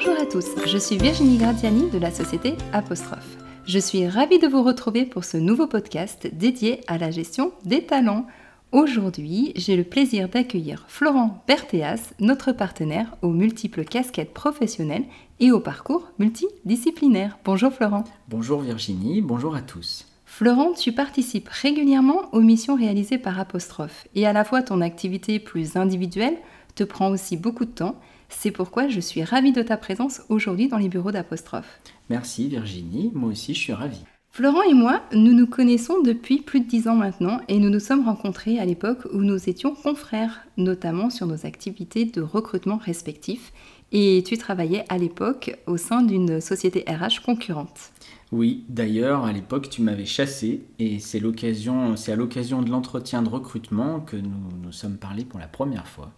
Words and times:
Bonjour 0.00 0.22
à 0.22 0.26
tous, 0.26 0.46
je 0.64 0.78
suis 0.78 0.96
Virginie 0.96 1.38
Gratiani 1.38 1.90
de 1.90 1.98
la 1.98 2.12
société 2.12 2.54
Apostrophe. 2.72 3.36
Je 3.66 3.80
suis 3.80 4.06
ravie 4.06 4.38
de 4.38 4.46
vous 4.46 4.62
retrouver 4.62 5.04
pour 5.04 5.24
ce 5.24 5.36
nouveau 5.36 5.66
podcast 5.66 6.28
dédié 6.32 6.82
à 6.86 6.98
la 6.98 7.10
gestion 7.10 7.50
des 7.64 7.84
talents. 7.84 8.24
Aujourd'hui, 8.70 9.52
j'ai 9.56 9.76
le 9.76 9.82
plaisir 9.82 10.28
d'accueillir 10.28 10.84
Florent 10.86 11.42
Berthéas, 11.48 12.12
notre 12.20 12.52
partenaire 12.52 13.16
aux 13.22 13.32
multiples 13.32 13.84
casquettes 13.84 14.32
professionnelles 14.32 15.06
et 15.40 15.50
au 15.50 15.58
parcours 15.58 16.06
multidisciplinaire. 16.20 17.36
Bonjour 17.44 17.72
Florent. 17.72 18.04
Bonjour 18.28 18.60
Virginie, 18.60 19.20
bonjour 19.20 19.56
à 19.56 19.62
tous. 19.62 20.06
Florent, 20.26 20.74
tu 20.74 20.92
participes 20.92 21.48
régulièrement 21.48 22.32
aux 22.32 22.40
missions 22.40 22.76
réalisées 22.76 23.18
par 23.18 23.40
Apostrophe 23.40 24.06
et 24.14 24.28
à 24.28 24.32
la 24.32 24.44
fois 24.44 24.62
ton 24.62 24.80
activité 24.80 25.40
plus 25.40 25.76
individuelle 25.76 26.36
te 26.76 26.84
prend 26.84 27.10
aussi 27.10 27.36
beaucoup 27.36 27.64
de 27.64 27.72
temps. 27.72 27.96
C'est 28.28 28.50
pourquoi 28.50 28.88
je 28.88 29.00
suis 29.00 29.24
ravie 29.24 29.52
de 29.52 29.62
ta 29.62 29.76
présence 29.76 30.22
aujourd'hui 30.28 30.68
dans 30.68 30.78
les 30.78 30.88
bureaux 30.88 31.12
d'Apostrophe. 31.12 31.80
Merci 32.10 32.48
Virginie, 32.48 33.10
moi 33.14 33.30
aussi 33.30 33.54
je 33.54 33.60
suis 33.60 33.72
ravie. 33.72 34.04
Florent 34.30 34.62
et 34.62 34.74
moi, 34.74 35.02
nous 35.12 35.32
nous 35.32 35.46
connaissons 35.46 36.00
depuis 36.00 36.42
plus 36.42 36.60
de 36.60 36.66
dix 36.66 36.86
ans 36.86 36.94
maintenant 36.94 37.40
et 37.48 37.58
nous 37.58 37.70
nous 37.70 37.80
sommes 37.80 38.04
rencontrés 38.04 38.60
à 38.60 38.64
l'époque 38.64 39.08
où 39.12 39.18
nous 39.18 39.48
étions 39.48 39.74
confrères, 39.74 40.46
notamment 40.56 41.10
sur 41.10 41.26
nos 41.26 41.44
activités 41.44 42.04
de 42.04 42.20
recrutement 42.20 42.76
respectifs. 42.76 43.52
Et 43.90 44.22
tu 44.24 44.36
travaillais 44.38 44.84
à 44.90 44.98
l'époque 44.98 45.56
au 45.66 45.76
sein 45.76 46.02
d'une 46.02 46.40
société 46.40 46.84
RH 46.86 47.22
concurrente. 47.24 47.90
Oui, 48.30 48.64
d'ailleurs, 48.68 49.24
à 49.24 49.32
l'époque, 49.32 49.70
tu 49.70 49.80
m'avais 49.80 50.04
chassé 50.04 50.66
et 50.78 50.98
c'est 51.00 51.18
l'occasion, 51.18 51.96
c'est 51.96 52.12
à 52.12 52.16
l'occasion 52.16 52.60
de 52.62 52.70
l'entretien 52.70 53.22
de 53.22 53.28
recrutement 53.30 54.00
que 54.00 54.16
nous 54.16 54.30
nous 54.62 54.72
sommes 54.72 54.98
parlé 54.98 55.24
pour 55.24 55.40
la 55.40 55.48
première 55.48 55.88
fois. 55.88 56.12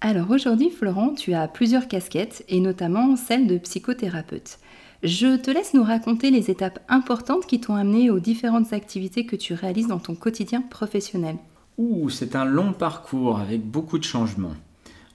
Alors 0.00 0.30
aujourd'hui, 0.30 0.70
Florent, 0.70 1.14
tu 1.14 1.34
as 1.34 1.48
plusieurs 1.48 1.88
casquettes 1.88 2.44
et 2.48 2.60
notamment 2.60 3.16
celle 3.16 3.48
de 3.48 3.58
psychothérapeute. 3.58 4.60
Je 5.02 5.36
te 5.36 5.50
laisse 5.50 5.74
nous 5.74 5.82
raconter 5.82 6.30
les 6.30 6.50
étapes 6.50 6.78
importantes 6.88 7.46
qui 7.46 7.60
t'ont 7.60 7.74
amené 7.74 8.08
aux 8.08 8.20
différentes 8.20 8.72
activités 8.72 9.26
que 9.26 9.34
tu 9.34 9.54
réalises 9.54 9.88
dans 9.88 9.98
ton 9.98 10.14
quotidien 10.14 10.60
professionnel. 10.62 11.36
Ouh, 11.78 12.10
c'est 12.10 12.36
un 12.36 12.44
long 12.44 12.72
parcours 12.72 13.40
avec 13.40 13.62
beaucoup 13.64 13.98
de 13.98 14.04
changements. 14.04 14.54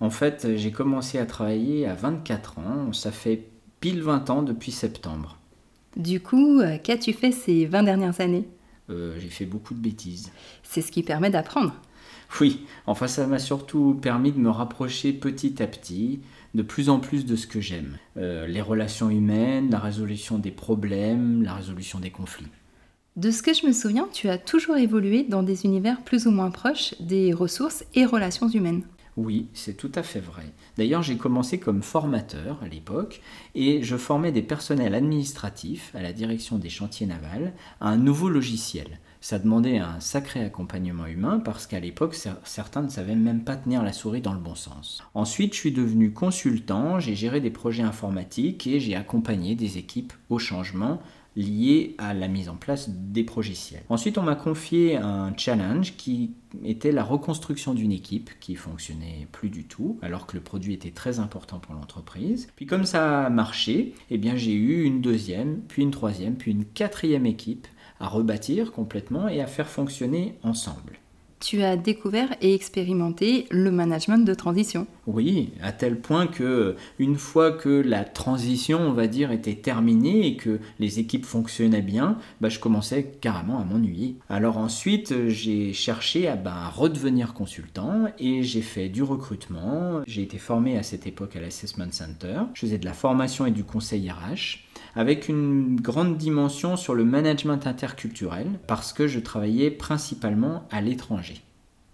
En 0.01 0.09
fait, 0.09 0.57
j'ai 0.57 0.71
commencé 0.71 1.17
à 1.17 1.25
travailler 1.25 1.87
à 1.87 1.93
24 1.93 2.59
ans, 2.59 2.91
ça 2.91 3.11
fait 3.11 3.47
pile 3.79 4.01
20 4.01 4.29
ans 4.29 4.43
depuis 4.43 4.71
septembre. 4.71 5.37
Du 5.95 6.19
coup, 6.19 6.59
euh, 6.59 6.77
qu'as-tu 6.77 7.13
fait 7.13 7.31
ces 7.31 7.65
20 7.65 7.83
dernières 7.83 8.19
années? 8.19 8.47
Euh, 8.89 9.15
j'ai 9.19 9.29
fait 9.29 9.45
beaucoup 9.45 9.73
de 9.73 9.79
bêtises. 9.79 10.31
C'est 10.61 10.81
ce 10.81 10.91
qui 10.91 11.03
permet 11.03 11.29
d'apprendre. 11.29 11.73
Oui, 12.39 12.65
enfin 12.87 13.07
ça 13.07 13.27
m'a 13.27 13.39
surtout 13.39 13.97
permis 14.01 14.31
de 14.31 14.39
me 14.39 14.49
rapprocher 14.49 15.13
petit 15.13 15.61
à 15.61 15.67
petit 15.67 16.21
de 16.53 16.61
plus 16.61 16.89
en 16.89 16.99
plus 16.99 17.25
de 17.25 17.35
ce 17.35 17.47
que 17.47 17.61
j'aime. 17.61 17.97
Euh, 18.17 18.47
les 18.47 18.61
relations 18.61 19.09
humaines, 19.09 19.69
la 19.71 19.79
résolution 19.79 20.37
des 20.37 20.51
problèmes, 20.51 21.43
la 21.43 21.53
résolution 21.53 21.99
des 21.99 22.11
conflits. 22.11 22.47
De 23.15 23.29
ce 23.29 23.43
que 23.43 23.53
je 23.53 23.67
me 23.67 23.73
souviens, 23.73 24.07
tu 24.11 24.29
as 24.29 24.37
toujours 24.37 24.77
évolué 24.77 25.23
dans 25.23 25.43
des 25.43 25.65
univers 25.65 26.01
plus 26.01 26.25
ou 26.25 26.31
moins 26.31 26.49
proches 26.49 26.95
des 26.99 27.33
ressources 27.33 27.85
et 27.93 28.05
relations 28.05 28.49
humaines. 28.49 28.83
Oui, 29.15 29.47
c'est 29.53 29.77
tout 29.77 29.91
à 29.93 30.01
fait 30.01 30.19
vrai. 30.19 30.45
D'ailleurs, 30.77 31.03
j'ai 31.03 31.17
commencé 31.17 31.59
comme 31.59 31.83
formateur 31.83 32.59
à 32.63 32.67
l'époque 32.67 33.21
et 33.53 33.83
je 33.83 33.95
formais 33.95 34.31
des 34.31 34.41
personnels 34.41 34.95
administratifs 34.95 35.91
à 35.93 36.01
la 36.01 36.13
direction 36.13 36.57
des 36.57 36.69
chantiers 36.69 37.05
navals 37.05 37.53
à 37.79 37.89
un 37.89 37.97
nouveau 37.97 38.29
logiciel. 38.29 38.99
Ça 39.23 39.39
demandait 39.39 39.77
un 39.77 40.01
sacré 40.01 40.43
accompagnement 40.43 41.05
humain 41.05 41.39
parce 41.39 41.65
qu'à 41.65 41.79
l'époque, 41.79 42.13
cer- 42.13 42.35
certains 42.43 42.81
ne 42.81 42.89
savaient 42.89 43.15
même 43.15 43.45
pas 43.45 43.55
tenir 43.55 43.81
la 43.81 43.93
souris 43.93 44.19
dans 44.19 44.33
le 44.33 44.39
bon 44.41 44.53
sens. 44.53 45.01
Ensuite, 45.13 45.53
je 45.53 45.59
suis 45.59 45.71
devenu 45.71 46.11
consultant, 46.11 46.99
j'ai 46.99 47.15
géré 47.15 47.39
des 47.39 47.49
projets 47.49 47.83
informatiques 47.83 48.67
et 48.67 48.81
j'ai 48.81 48.95
accompagné 48.95 49.55
des 49.55 49.77
équipes 49.77 50.11
au 50.29 50.39
changement 50.39 50.99
lié 51.37 51.95
à 51.99 52.13
la 52.13 52.27
mise 52.27 52.49
en 52.49 52.57
place 52.57 52.89
des 52.89 53.23
progiciels. 53.23 53.83
Ensuite, 53.87 54.17
on 54.17 54.23
m'a 54.23 54.35
confié 54.35 54.97
un 54.97 55.33
challenge 55.37 55.95
qui 55.95 56.31
était 56.63 56.91
la 56.91 57.03
reconstruction 57.03 57.73
d'une 57.73 57.91
équipe 57.91 58.29
qui 58.41 58.55
fonctionnait 58.55 59.27
plus 59.31 59.49
du 59.49 59.63
tout, 59.63 59.97
alors 60.01 60.27
que 60.27 60.35
le 60.35 60.43
produit 60.43 60.73
était 60.73 60.91
très 60.91 61.19
important 61.19 61.59
pour 61.59 61.73
l'entreprise. 61.73 62.49
Puis 62.57 62.65
comme 62.65 62.85
ça 62.85 63.25
a 63.25 63.29
marché, 63.29 63.95
eh 64.11 64.21
j'ai 64.35 64.53
eu 64.53 64.83
une 64.83 65.01
deuxième, 65.01 65.61
puis 65.61 65.81
une 65.81 65.91
troisième, 65.91 66.35
puis 66.35 66.51
une 66.51 66.65
quatrième 66.65 67.25
équipe 67.25 67.67
à 68.03 68.07
rebâtir 68.07 68.71
complètement 68.73 69.29
et 69.29 69.41
à 69.41 69.47
faire 69.47 69.69
fonctionner 69.69 70.37
ensemble. 70.43 70.99
Tu 71.39 71.61
as 71.61 71.75
découvert 71.75 72.33
et 72.41 72.53
expérimenté 72.53 73.47
le 73.51 73.69
management 73.69 74.25
de 74.25 74.33
transition. 74.33 74.87
Oui, 75.07 75.51
à 75.61 75.73
tel 75.73 75.99
point 75.99 76.25
que 76.25 76.77
une 76.99 77.17
fois 77.17 77.51
que 77.51 77.67
la 77.67 78.05
transition, 78.05 78.79
on 78.79 78.93
va 78.93 79.07
dire, 79.07 79.31
était 79.33 79.55
terminée 79.55 80.25
et 80.25 80.37
que 80.37 80.59
les 80.79 80.99
équipes 80.99 81.25
fonctionnaient 81.25 81.81
bien, 81.81 82.17
bah, 82.39 82.47
je 82.47 82.59
commençais 82.59 83.11
carrément 83.19 83.59
à 83.59 83.65
m'ennuyer. 83.65 84.15
Alors 84.29 84.57
ensuite, 84.57 85.27
j'ai 85.27 85.73
cherché 85.73 86.29
à 86.29 86.37
bah, 86.37 86.69
redevenir 86.73 87.33
consultant 87.33 88.05
et 88.19 88.43
j'ai 88.43 88.61
fait 88.61 88.87
du 88.87 89.03
recrutement. 89.03 89.99
J'ai 90.07 90.21
été 90.21 90.37
formé 90.37 90.77
à 90.77 90.83
cette 90.83 91.07
époque 91.07 91.35
à 91.35 91.41
l'Assessment 91.41 91.91
Center. 91.91 92.39
Je 92.53 92.61
faisais 92.61 92.77
de 92.77 92.85
la 92.85 92.93
formation 92.93 93.45
et 93.45 93.51
du 93.51 93.65
conseil 93.65 94.09
RH 94.09 94.63
avec 94.95 95.29
une 95.29 95.79
grande 95.79 96.17
dimension 96.17 96.75
sur 96.77 96.93
le 96.93 97.03
management 97.03 97.65
interculturel 97.65 98.47
parce 98.67 98.93
que 98.93 99.07
je 99.07 99.19
travaillais 99.19 99.71
principalement 99.71 100.67
à 100.71 100.81
l'étranger. 100.81 101.41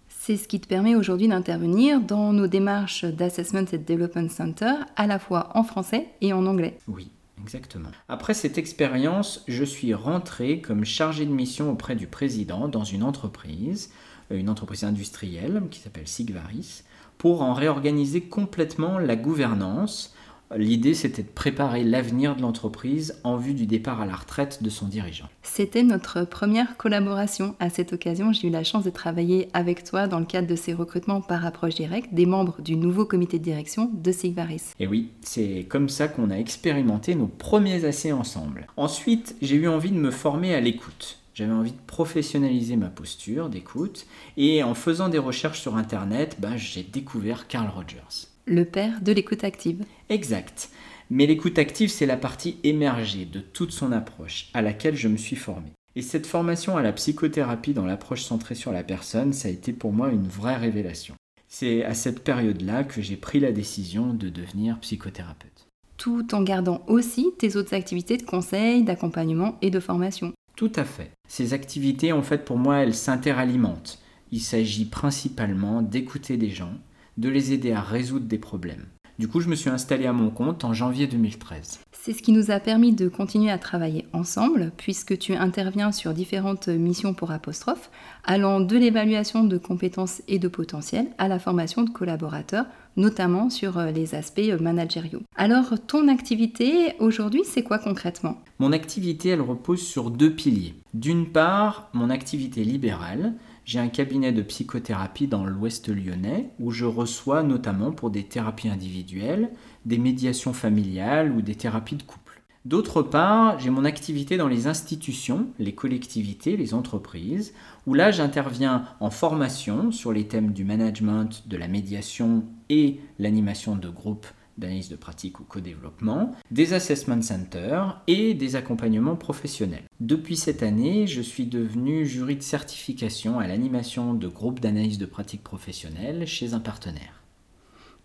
C'est 0.08 0.38
ce 0.38 0.48
qui 0.48 0.60
te 0.60 0.68
permet 0.68 0.96
aujourd'hui 0.96 1.28
d'intervenir 1.28 2.02
dans 2.02 2.34
nos 2.34 2.48
démarches 2.48 3.06
d'Assessment 3.06 3.66
and 3.74 3.84
Development 3.88 4.30
Center 4.30 4.74
à 4.96 5.08
la 5.08 5.18
fois 5.18 5.50
en 5.56 5.64
français 5.64 6.10
et 6.22 6.34
en 6.34 6.46
anglais. 6.46 6.78
Oui, 6.88 7.10
exactement. 7.42 7.90
Après 8.10 8.34
cette 8.34 8.58
expérience, 8.58 9.44
je 9.48 9.64
suis 9.64 9.94
rentré 9.94 10.62
comme 10.62 10.86
chargé 10.86 11.26
de 11.26 11.32
mission 11.32 11.72
auprès 11.72 11.96
du 11.96 12.06
président 12.06 12.68
dans 12.68 12.84
une 12.84 13.04
entreprise, 13.04 13.92
euh, 14.32 14.38
une 14.38 14.50
entreprise 14.50 14.84
industrielle 14.84 15.64
qui 15.72 15.80
s'appelle 15.80 16.08
Sigvaris, 16.08 16.84
pour 17.18 17.42
en 17.42 17.54
réorganiser 17.54 18.22
complètement 18.22 19.00
la 19.00 19.16
gouvernance. 19.16 20.16
L'idée, 20.56 20.96
c'était 20.96 21.22
de 21.22 21.28
préparer 21.28 21.84
l'avenir 21.84 22.36
de 22.36 22.42
l'entreprise 22.42 23.20
en 23.24 23.38
vue 23.38 23.54
du 23.54 23.68
départ 23.68 24.02
à 24.02 24.08
la 24.08 24.16
retraite 24.16 24.64
de 24.64 24.70
son 24.70 24.88
dirigeant. 24.88 25.30
C'était 25.44 25.84
notre 25.84 26.24
première 26.24 26.76
collaboration. 26.76 27.56
À 27.60 27.70
cette 27.70 27.94
occasion, 27.94 28.34
j'ai 28.34 28.48
eu 28.48 28.52
la 28.52 28.64
chance 28.64 28.84
de 28.84 28.90
travailler 28.90 29.48
avec 29.54 29.84
toi 29.84 30.08
dans 30.08 30.20
le 30.20 30.26
cadre 30.26 30.48
de 30.48 30.56
ces 30.56 30.74
recrutements 30.74 31.22
par 31.22 31.46
approche 31.46 31.76
directe 31.76 32.14
des 32.14 32.26
membres 32.26 32.62
du 32.64 32.76
nouveau 32.76 33.06
comité 33.06 33.38
de 33.38 33.44
direction 33.44 33.92
de 33.94 34.12
Sigvaris. 34.12 34.74
Et 34.80 34.88
oui, 34.88 35.12
c'est 35.22 35.68
comme 35.70 35.88
ça 35.88 36.08
qu'on 36.08 36.32
a 36.32 36.38
expérimenté 36.38 37.14
nos 37.14 37.28
premiers 37.28 37.86
essais 37.86 38.12
ensemble. 38.12 38.66
Ensuite, 38.76 39.36
j'ai 39.44 39.56
eu 39.56 39.68
envie 39.68 39.92
de 39.92 40.00
me 40.00 40.12
former 40.12 40.56
à 40.56 40.62
l'écoute. 40.62 41.20
J'avais 41.36 41.54
envie 41.54 41.72
de 41.72 41.78
professionnaliser 41.86 42.76
ma 42.76 42.90
posture 42.90 43.50
d'écoute 43.50 44.08
et 44.36 44.64
en 44.64 44.74
faisant 44.74 45.10
des 45.10 45.20
recherches 45.20 45.62
sur 45.62 45.78
Internet, 45.78 46.38
bah, 46.40 46.58
j'ai 46.58 46.84
découvert 46.84 47.48
Carl 47.48 47.70
Rogers. 47.70 48.28
Le 48.52 48.66
père 48.66 49.02
de 49.02 49.12
l'écoute 49.12 49.44
active. 49.44 49.86
Exact. 50.10 50.72
Mais 51.12 51.28
l'écoute 51.28 51.60
active, 51.60 51.92
c'est 51.92 52.08
la 52.08 52.18
partie 52.18 52.58
émergée 52.64 53.26
de 53.26 53.42
toute 53.42 53.70
son 53.70 53.92
approche 53.92 54.50
à 54.56 54.64
laquelle 54.64 54.96
je 54.96 55.08
me 55.08 55.18
suis 55.18 55.36
formé. 55.36 55.68
Et 55.96 56.02
cette 56.02 56.26
formation 56.26 56.76
à 56.76 56.82
la 56.82 56.92
psychothérapie 56.92 57.76
dans 57.76 57.86
l'approche 57.86 58.24
centrée 58.24 58.56
sur 58.56 58.72
la 58.72 58.82
personne, 58.82 59.34
ça 59.34 59.50
a 59.50 59.52
été 59.52 59.72
pour 59.72 59.94
moi 59.94 60.10
une 60.10 60.28
vraie 60.28 60.58
révélation. 60.58 61.14
C'est 61.48 61.86
à 61.86 61.94
cette 61.94 62.24
période-là 62.24 62.86
que 62.86 63.04
j'ai 63.04 63.18
pris 63.18 63.40
la 63.40 63.52
décision 63.52 64.16
de 64.16 64.30
devenir 64.30 64.80
psychothérapeute. 64.80 65.68
Tout 65.98 66.34
en 66.34 66.42
gardant 66.42 66.82
aussi 66.88 67.28
tes 67.38 67.56
autres 67.56 67.76
activités 67.76 68.18
de 68.18 68.24
conseil, 68.24 68.82
d'accompagnement 68.82 69.60
et 69.62 69.70
de 69.70 69.80
formation. 69.80 70.34
Tout 70.56 70.72
à 70.76 70.86
fait. 70.86 71.12
Ces 71.28 71.54
activités, 71.54 72.14
en 72.14 72.24
fait, 72.24 72.46
pour 72.46 72.58
moi, 72.58 72.78
elles 72.78 72.96
s'interalimentent. 72.96 74.00
Il 74.32 74.42
s'agit 74.42 74.86
principalement 74.86 75.84
d'écouter 75.84 76.38
des 76.38 76.50
gens, 76.50 76.74
de 77.20 77.30
les 77.30 77.54
aider 77.54 77.72
à 77.72 77.82
résoudre 77.82 78.26
des 78.26 78.38
problèmes. 78.38 78.86
Du 79.20 79.28
coup, 79.28 79.42
je 79.42 79.50
me 79.50 79.56
suis 79.56 79.70
installé 79.70 80.06
à 80.06 80.14
mon 80.14 80.30
compte 80.30 80.64
en 80.64 80.74
janvier 80.74 81.06
2013. 81.06 81.82
C'est 81.92 82.14
ce 82.14 82.24
qui 82.24 82.32
nous 82.32 82.52
a 82.52 82.62
permis 82.62 82.94
de 82.94 83.10
continuer 83.10 83.52
à 83.52 83.58
travailler 83.58 84.06
ensemble, 84.14 84.72
puisque 84.78 85.18
tu 85.18 85.34
interviens 85.34 85.92
sur 85.92 86.14
différentes 86.14 86.70
missions 86.70 87.14
pour 87.14 87.32
apostrophe, 87.32 87.92
allant 88.24 88.62
de 88.62 88.78
l'évaluation 88.78 89.44
de 89.44 89.58
compétences 89.58 90.22
et 90.30 90.40
de 90.40 90.48
potentiel 90.48 91.08
à 91.18 91.28
la 91.28 91.38
formation 91.38 91.84
de 91.84 91.90
collaborateurs, 91.90 92.66
notamment 92.96 93.50
sur 93.50 93.78
euh, 93.78 93.92
les 93.92 94.16
aspects 94.16 94.40
euh, 94.40 94.58
managériaux. 94.58 95.22
Alors, 95.36 95.74
ton 95.86 96.08
activité 96.08 96.94
aujourd'hui, 97.00 97.42
c'est 97.44 97.64
quoi 97.64 97.78
concrètement? 97.78 98.42
Mon 98.60 98.72
activité, 98.72 99.30
elle 99.30 99.42
repose 99.42 99.82
sur 99.82 100.12
deux 100.12 100.34
piliers. 100.34 100.76
D'une 100.94 101.28
part, 101.28 101.90
mon 101.92 102.10
activité 102.10 102.64
libérale. 102.64 103.34
J'ai 103.70 103.78
un 103.78 103.90
cabinet 103.90 104.32
de 104.32 104.42
psychothérapie 104.42 105.28
dans 105.28 105.46
l'ouest 105.46 105.90
lyonnais 105.90 106.50
où 106.60 106.72
je 106.72 106.86
reçois 106.86 107.44
notamment 107.44 107.92
pour 107.92 108.10
des 108.10 108.24
thérapies 108.24 108.68
individuelles, 108.68 109.52
des 109.86 110.00
médiations 110.00 110.54
familiales 110.54 111.32
ou 111.32 111.44
des 111.44 111.54
thérapies 111.54 111.96
de 111.96 112.02
couple. 112.02 112.42
D'autre 112.66 113.04
part, 113.04 113.60
j'ai 113.60 113.70
mon 113.70 113.86
activité 113.86 114.38
dans 114.38 114.48
les 114.48 114.66
institutions, 114.66 115.50
les 115.60 115.76
collectivités, 115.76 116.58
les 116.58 116.74
entreprises, 116.74 117.54
où 117.86 117.94
là 117.94 118.10
j'interviens 118.10 118.86
en 119.02 119.12
formation 119.12 119.92
sur 119.92 120.14
les 120.14 120.28
thèmes 120.28 120.52
du 120.52 120.66
management, 120.66 121.48
de 121.48 121.56
la 121.56 121.68
médiation 121.68 122.46
et 122.70 123.00
l'animation 123.20 123.76
de 123.76 123.90
groupes 123.90 124.26
d'analyse 124.60 124.90
de 124.90 124.96
pratique 124.96 125.40
ou 125.40 125.44
co-développement, 125.44 126.36
des 126.52 126.74
assessment 126.74 127.22
centers 127.22 128.02
et 128.08 128.34
des 128.34 128.56
accompagnements 128.56 129.16
professionnels. 129.16 129.86
Depuis 130.00 130.36
cette 130.36 130.64
année, 130.64 131.08
je 131.08 131.22
suis 131.22 131.46
devenu 131.46 132.06
jury 132.06 132.36
de 132.36 132.44
certification 132.44 133.40
à 133.40 133.48
l'animation 133.48 134.14
de 134.14 134.28
groupes 134.28 134.60
d'analyse 134.60 134.98
de 134.98 135.06
pratique 135.06 135.44
professionnelle 135.44 136.28
chez 136.28 136.54
un 136.54 136.60
partenaire. 136.60 137.24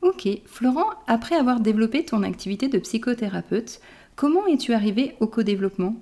Ok, 0.03 0.29
Florent, 0.45 0.91
après 1.06 1.35
avoir 1.35 1.61
développé 1.61 2.05
ton 2.05 2.23
activité 2.23 2.69
de 2.69 2.79
psychothérapeute, 2.79 3.81
comment 4.17 4.47
es-tu 4.47 4.75
arrivé 4.75 5.15
au 5.21 5.27
co-développement? 5.27 5.97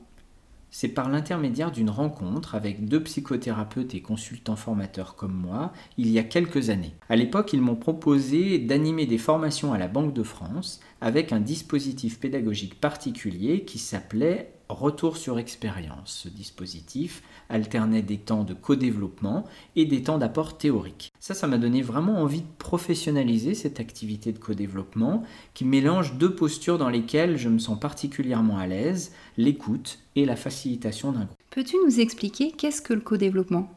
C'est 0.72 0.88
par 0.88 1.10
l'intermédiaire 1.10 1.70
d'une 1.70 1.90
rencontre 1.90 2.56
avec 2.56 2.86
deux 2.86 3.02
psychothérapeutes 3.04 3.94
et 3.94 4.00
consultants 4.00 4.56
formateurs 4.56 5.14
comme 5.14 5.34
moi 5.34 5.72
il 5.98 6.08
y 6.08 6.18
a 6.18 6.24
quelques 6.24 6.70
années. 6.70 6.94
À 7.08 7.14
l'époque, 7.14 7.52
ils 7.52 7.60
m'ont 7.60 7.76
proposé 7.76 8.58
d'animer 8.58 9.06
des 9.06 9.18
formations 9.18 9.72
à 9.72 9.78
la 9.78 9.86
Banque 9.86 10.14
de 10.14 10.22
France 10.22 10.80
avec 11.00 11.32
un 11.32 11.40
dispositif 11.40 12.18
pédagogique 12.18 12.80
particulier 12.80 13.64
qui 13.64 13.78
s'appelait 13.78 14.54
Retour 14.72 15.18
sur 15.18 15.38
expérience. 15.38 16.22
Ce 16.24 16.28
dispositif 16.30 17.22
alternait 17.50 18.00
des 18.00 18.16
temps 18.16 18.42
de 18.42 18.54
co-développement 18.54 19.44
et 19.76 19.84
des 19.84 20.02
temps 20.02 20.16
d'apport 20.16 20.56
théorique. 20.56 21.12
Ça, 21.20 21.34
ça 21.34 21.46
m'a 21.46 21.58
donné 21.58 21.82
vraiment 21.82 22.22
envie 22.22 22.40
de 22.40 22.52
professionnaliser 22.58 23.54
cette 23.54 23.80
activité 23.80 24.32
de 24.32 24.38
co-développement 24.38 25.24
qui 25.52 25.66
mélange 25.66 26.14
deux 26.16 26.34
postures 26.34 26.78
dans 26.78 26.88
lesquelles 26.88 27.36
je 27.36 27.50
me 27.50 27.58
sens 27.58 27.78
particulièrement 27.78 28.56
à 28.56 28.66
l'aise, 28.66 29.12
l'écoute 29.36 29.98
et 30.16 30.24
la 30.24 30.36
facilitation 30.36 31.12
d'un 31.12 31.26
groupe. 31.26 31.38
Peux-tu 31.50 31.76
nous 31.84 32.00
expliquer 32.00 32.50
qu'est-ce 32.52 32.80
que 32.80 32.94
le 32.94 33.02
co-développement? 33.02 33.70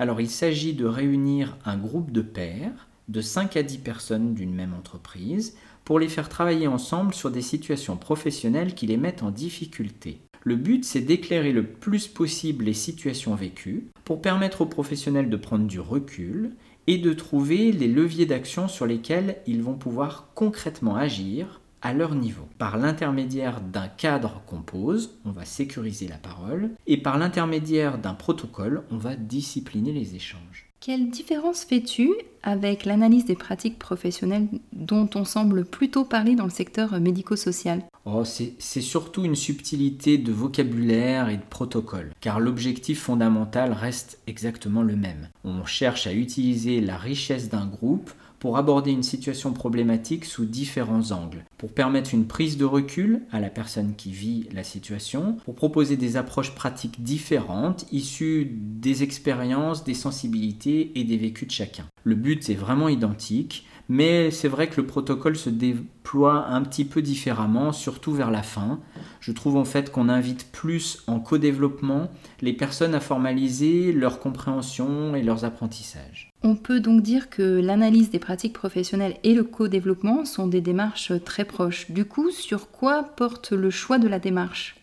Alors, 0.00 0.20
il 0.20 0.30
s'agit 0.30 0.74
de 0.74 0.86
réunir 0.86 1.56
un 1.64 1.76
groupe 1.76 2.10
de 2.10 2.20
pairs 2.20 2.88
de 3.08 3.20
5 3.20 3.56
à 3.56 3.62
10 3.62 3.78
personnes 3.78 4.34
d'une 4.34 4.54
même 4.54 4.74
entreprise 4.74 5.56
pour 5.84 6.00
les 6.00 6.08
faire 6.08 6.28
travailler 6.28 6.66
ensemble 6.66 7.14
sur 7.14 7.30
des 7.30 7.42
situations 7.42 7.96
professionnelles 7.96 8.74
qui 8.74 8.86
les 8.86 8.96
mettent 8.96 9.22
en 9.22 9.30
difficulté. 9.30 10.20
Le 10.44 10.56
but, 10.56 10.84
c'est 10.84 11.00
d'éclairer 11.00 11.52
le 11.52 11.64
plus 11.64 12.08
possible 12.08 12.64
les 12.64 12.74
situations 12.74 13.34
vécues 13.36 13.86
pour 14.04 14.20
permettre 14.20 14.62
aux 14.62 14.66
professionnels 14.66 15.30
de 15.30 15.36
prendre 15.36 15.66
du 15.66 15.78
recul 15.78 16.50
et 16.88 16.98
de 16.98 17.12
trouver 17.12 17.70
les 17.70 17.86
leviers 17.86 18.26
d'action 18.26 18.66
sur 18.66 18.86
lesquels 18.86 19.36
ils 19.46 19.62
vont 19.62 19.74
pouvoir 19.74 20.30
concrètement 20.34 20.96
agir 20.96 21.60
à 21.80 21.92
leur 21.92 22.14
niveau. 22.14 22.48
Par 22.58 22.76
l'intermédiaire 22.76 23.60
d'un 23.60 23.88
cadre 23.88 24.42
qu'on 24.46 24.62
pose, 24.62 25.18
on 25.24 25.30
va 25.30 25.44
sécuriser 25.44 26.08
la 26.08 26.16
parole, 26.16 26.70
et 26.86 26.96
par 26.96 27.18
l'intermédiaire 27.18 27.98
d'un 27.98 28.14
protocole, 28.14 28.82
on 28.90 28.96
va 28.96 29.16
discipliner 29.16 29.92
les 29.92 30.16
échanges. 30.16 30.71
Quelle 30.84 31.10
différence 31.10 31.62
fais-tu 31.62 32.10
avec 32.42 32.84
l'analyse 32.84 33.24
des 33.24 33.36
pratiques 33.36 33.78
professionnelles 33.78 34.48
dont 34.72 35.08
on 35.14 35.24
semble 35.24 35.64
plutôt 35.64 36.04
parler 36.04 36.34
dans 36.34 36.42
le 36.42 36.50
secteur 36.50 36.98
médico-social? 36.98 37.84
Oh, 38.04 38.24
C'est 38.24 38.80
surtout 38.80 39.24
une 39.24 39.36
subtilité 39.36 40.18
de 40.18 40.32
vocabulaire 40.32 41.28
et 41.28 41.36
de 41.36 41.42
protocole, 41.48 42.10
car 42.20 42.40
l'objectif 42.40 43.00
fondamental 43.00 43.72
reste 43.72 44.18
exactement 44.26 44.82
le 44.82 44.96
même. 44.96 45.28
On 45.44 45.64
cherche 45.64 46.08
à 46.08 46.12
utiliser 46.12 46.80
la 46.80 46.96
richesse 46.96 47.48
d'un 47.48 47.66
groupe 47.66 48.10
pour 48.42 48.56
aborder 48.56 48.90
une 48.90 49.04
situation 49.04 49.52
problématique 49.52 50.24
sous 50.24 50.44
différents 50.44 51.12
angles, 51.12 51.44
pour 51.58 51.72
permettre 51.72 52.12
une 52.12 52.26
prise 52.26 52.56
de 52.56 52.64
recul 52.64 53.22
à 53.30 53.38
la 53.38 53.50
personne 53.50 53.94
qui 53.96 54.10
vit 54.10 54.48
la 54.52 54.64
situation, 54.64 55.36
pour 55.44 55.54
proposer 55.54 55.96
des 55.96 56.16
approches 56.16 56.52
pratiques 56.52 57.04
différentes 57.04 57.86
issues 57.92 58.50
des 58.52 59.04
expériences, 59.04 59.84
des 59.84 59.94
sensibilités 59.94 60.90
et 60.96 61.04
des 61.04 61.18
vécus 61.18 61.46
de 61.46 61.52
chacun. 61.52 61.84
Le 62.02 62.16
but 62.16 62.50
est 62.50 62.56
vraiment 62.56 62.88
identique, 62.88 63.64
mais 63.92 64.30
c'est 64.30 64.48
vrai 64.48 64.68
que 64.68 64.80
le 64.80 64.86
protocole 64.86 65.36
se 65.36 65.50
déploie 65.50 66.46
un 66.46 66.62
petit 66.62 66.86
peu 66.86 67.02
différemment, 67.02 67.72
surtout 67.72 68.12
vers 68.12 68.30
la 68.30 68.42
fin. 68.42 68.80
Je 69.20 69.32
trouve 69.32 69.56
en 69.56 69.66
fait 69.66 69.92
qu'on 69.92 70.08
invite 70.08 70.50
plus 70.50 71.02
en 71.06 71.20
co-développement 71.20 72.08
les 72.40 72.54
personnes 72.54 72.94
à 72.94 73.00
formaliser 73.00 73.92
leur 73.92 74.18
compréhension 74.18 75.14
et 75.14 75.22
leurs 75.22 75.44
apprentissages. 75.44 76.32
On 76.42 76.56
peut 76.56 76.80
donc 76.80 77.02
dire 77.02 77.28
que 77.28 77.42
l'analyse 77.42 78.08
des 78.08 78.18
pratiques 78.18 78.54
professionnelles 78.54 79.18
et 79.24 79.34
le 79.34 79.44
co-développement 79.44 80.24
sont 80.24 80.46
des 80.46 80.62
démarches 80.62 81.12
très 81.22 81.44
proches. 81.44 81.90
Du 81.90 82.06
coup, 82.06 82.30
sur 82.30 82.70
quoi 82.70 83.02
porte 83.02 83.52
le 83.52 83.68
choix 83.68 83.98
de 83.98 84.08
la 84.08 84.18
démarche? 84.18 84.76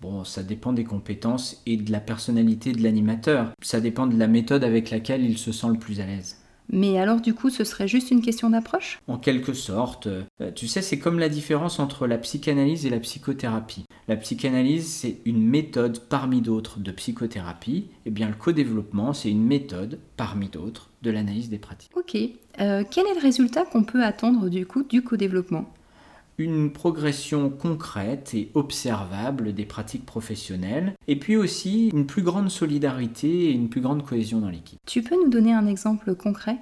Bon, 0.00 0.24
ça 0.24 0.42
dépend 0.42 0.72
des 0.72 0.84
compétences 0.84 1.62
et 1.66 1.76
de 1.76 1.92
la 1.92 2.00
personnalité 2.00 2.72
de 2.72 2.82
l'animateur. 2.82 3.52
Ça 3.62 3.80
dépend 3.80 4.08
de 4.08 4.18
la 4.18 4.26
méthode 4.26 4.64
avec 4.64 4.90
laquelle 4.90 5.24
il 5.24 5.38
se 5.38 5.52
sent 5.52 5.68
le 5.68 5.78
plus 5.78 6.00
à 6.00 6.06
l'aise. 6.06 6.38
Mais 6.70 6.98
alors 6.98 7.20
du 7.20 7.34
coup, 7.34 7.50
ce 7.50 7.64
serait 7.64 7.88
juste 7.88 8.10
une 8.10 8.22
question 8.22 8.50
d'approche? 8.50 8.98
En 9.06 9.18
quelque 9.18 9.52
sorte. 9.52 10.06
Euh, 10.06 10.24
tu 10.54 10.66
sais, 10.66 10.82
c'est 10.82 10.98
comme 10.98 11.18
la 11.18 11.28
différence 11.28 11.78
entre 11.78 12.06
la 12.06 12.18
psychanalyse 12.18 12.86
et 12.86 12.90
la 12.90 13.00
psychothérapie. 13.00 13.84
La 14.08 14.16
psychanalyse, 14.16 14.86
c'est 14.86 15.18
une 15.24 15.42
méthode 15.42 16.00
parmi 16.08 16.40
d'autres 16.40 16.78
de 16.80 16.90
psychothérapie. 16.90 17.86
Et 17.88 18.08
eh 18.08 18.10
bien 18.10 18.28
le 18.28 18.34
co-développement, 18.34 19.12
c'est 19.12 19.30
une 19.30 19.44
méthode 19.44 19.98
parmi 20.16 20.48
d'autres 20.48 20.90
de 21.02 21.10
l'analyse 21.10 21.48
des 21.48 21.58
pratiques. 21.58 21.90
Ok. 21.96 22.16
Euh, 22.60 22.84
quel 22.90 23.06
est 23.06 23.14
le 23.14 23.20
résultat 23.20 23.64
qu'on 23.64 23.84
peut 23.84 24.02
attendre 24.02 24.48
du 24.48 24.66
coup 24.66 24.82
du 24.82 25.02
co-développement? 25.02 25.66
Une 26.38 26.70
progression 26.70 27.50
concrète 27.50 28.34
et 28.34 28.50
observable 28.54 29.54
des 29.54 29.64
pratiques 29.64 30.06
professionnelles, 30.06 30.94
et 31.08 31.16
puis 31.16 31.36
aussi 31.36 31.88
une 31.88 32.06
plus 32.06 32.22
grande 32.22 32.50
solidarité 32.50 33.46
et 33.46 33.52
une 33.52 33.68
plus 33.68 33.80
grande 33.80 34.04
cohésion 34.04 34.40
dans 34.40 34.50
l'équipe. 34.50 34.78
Tu 34.86 35.02
peux 35.02 35.16
nous 35.16 35.30
donner 35.30 35.52
un 35.52 35.66
exemple 35.66 36.14
concret? 36.14 36.58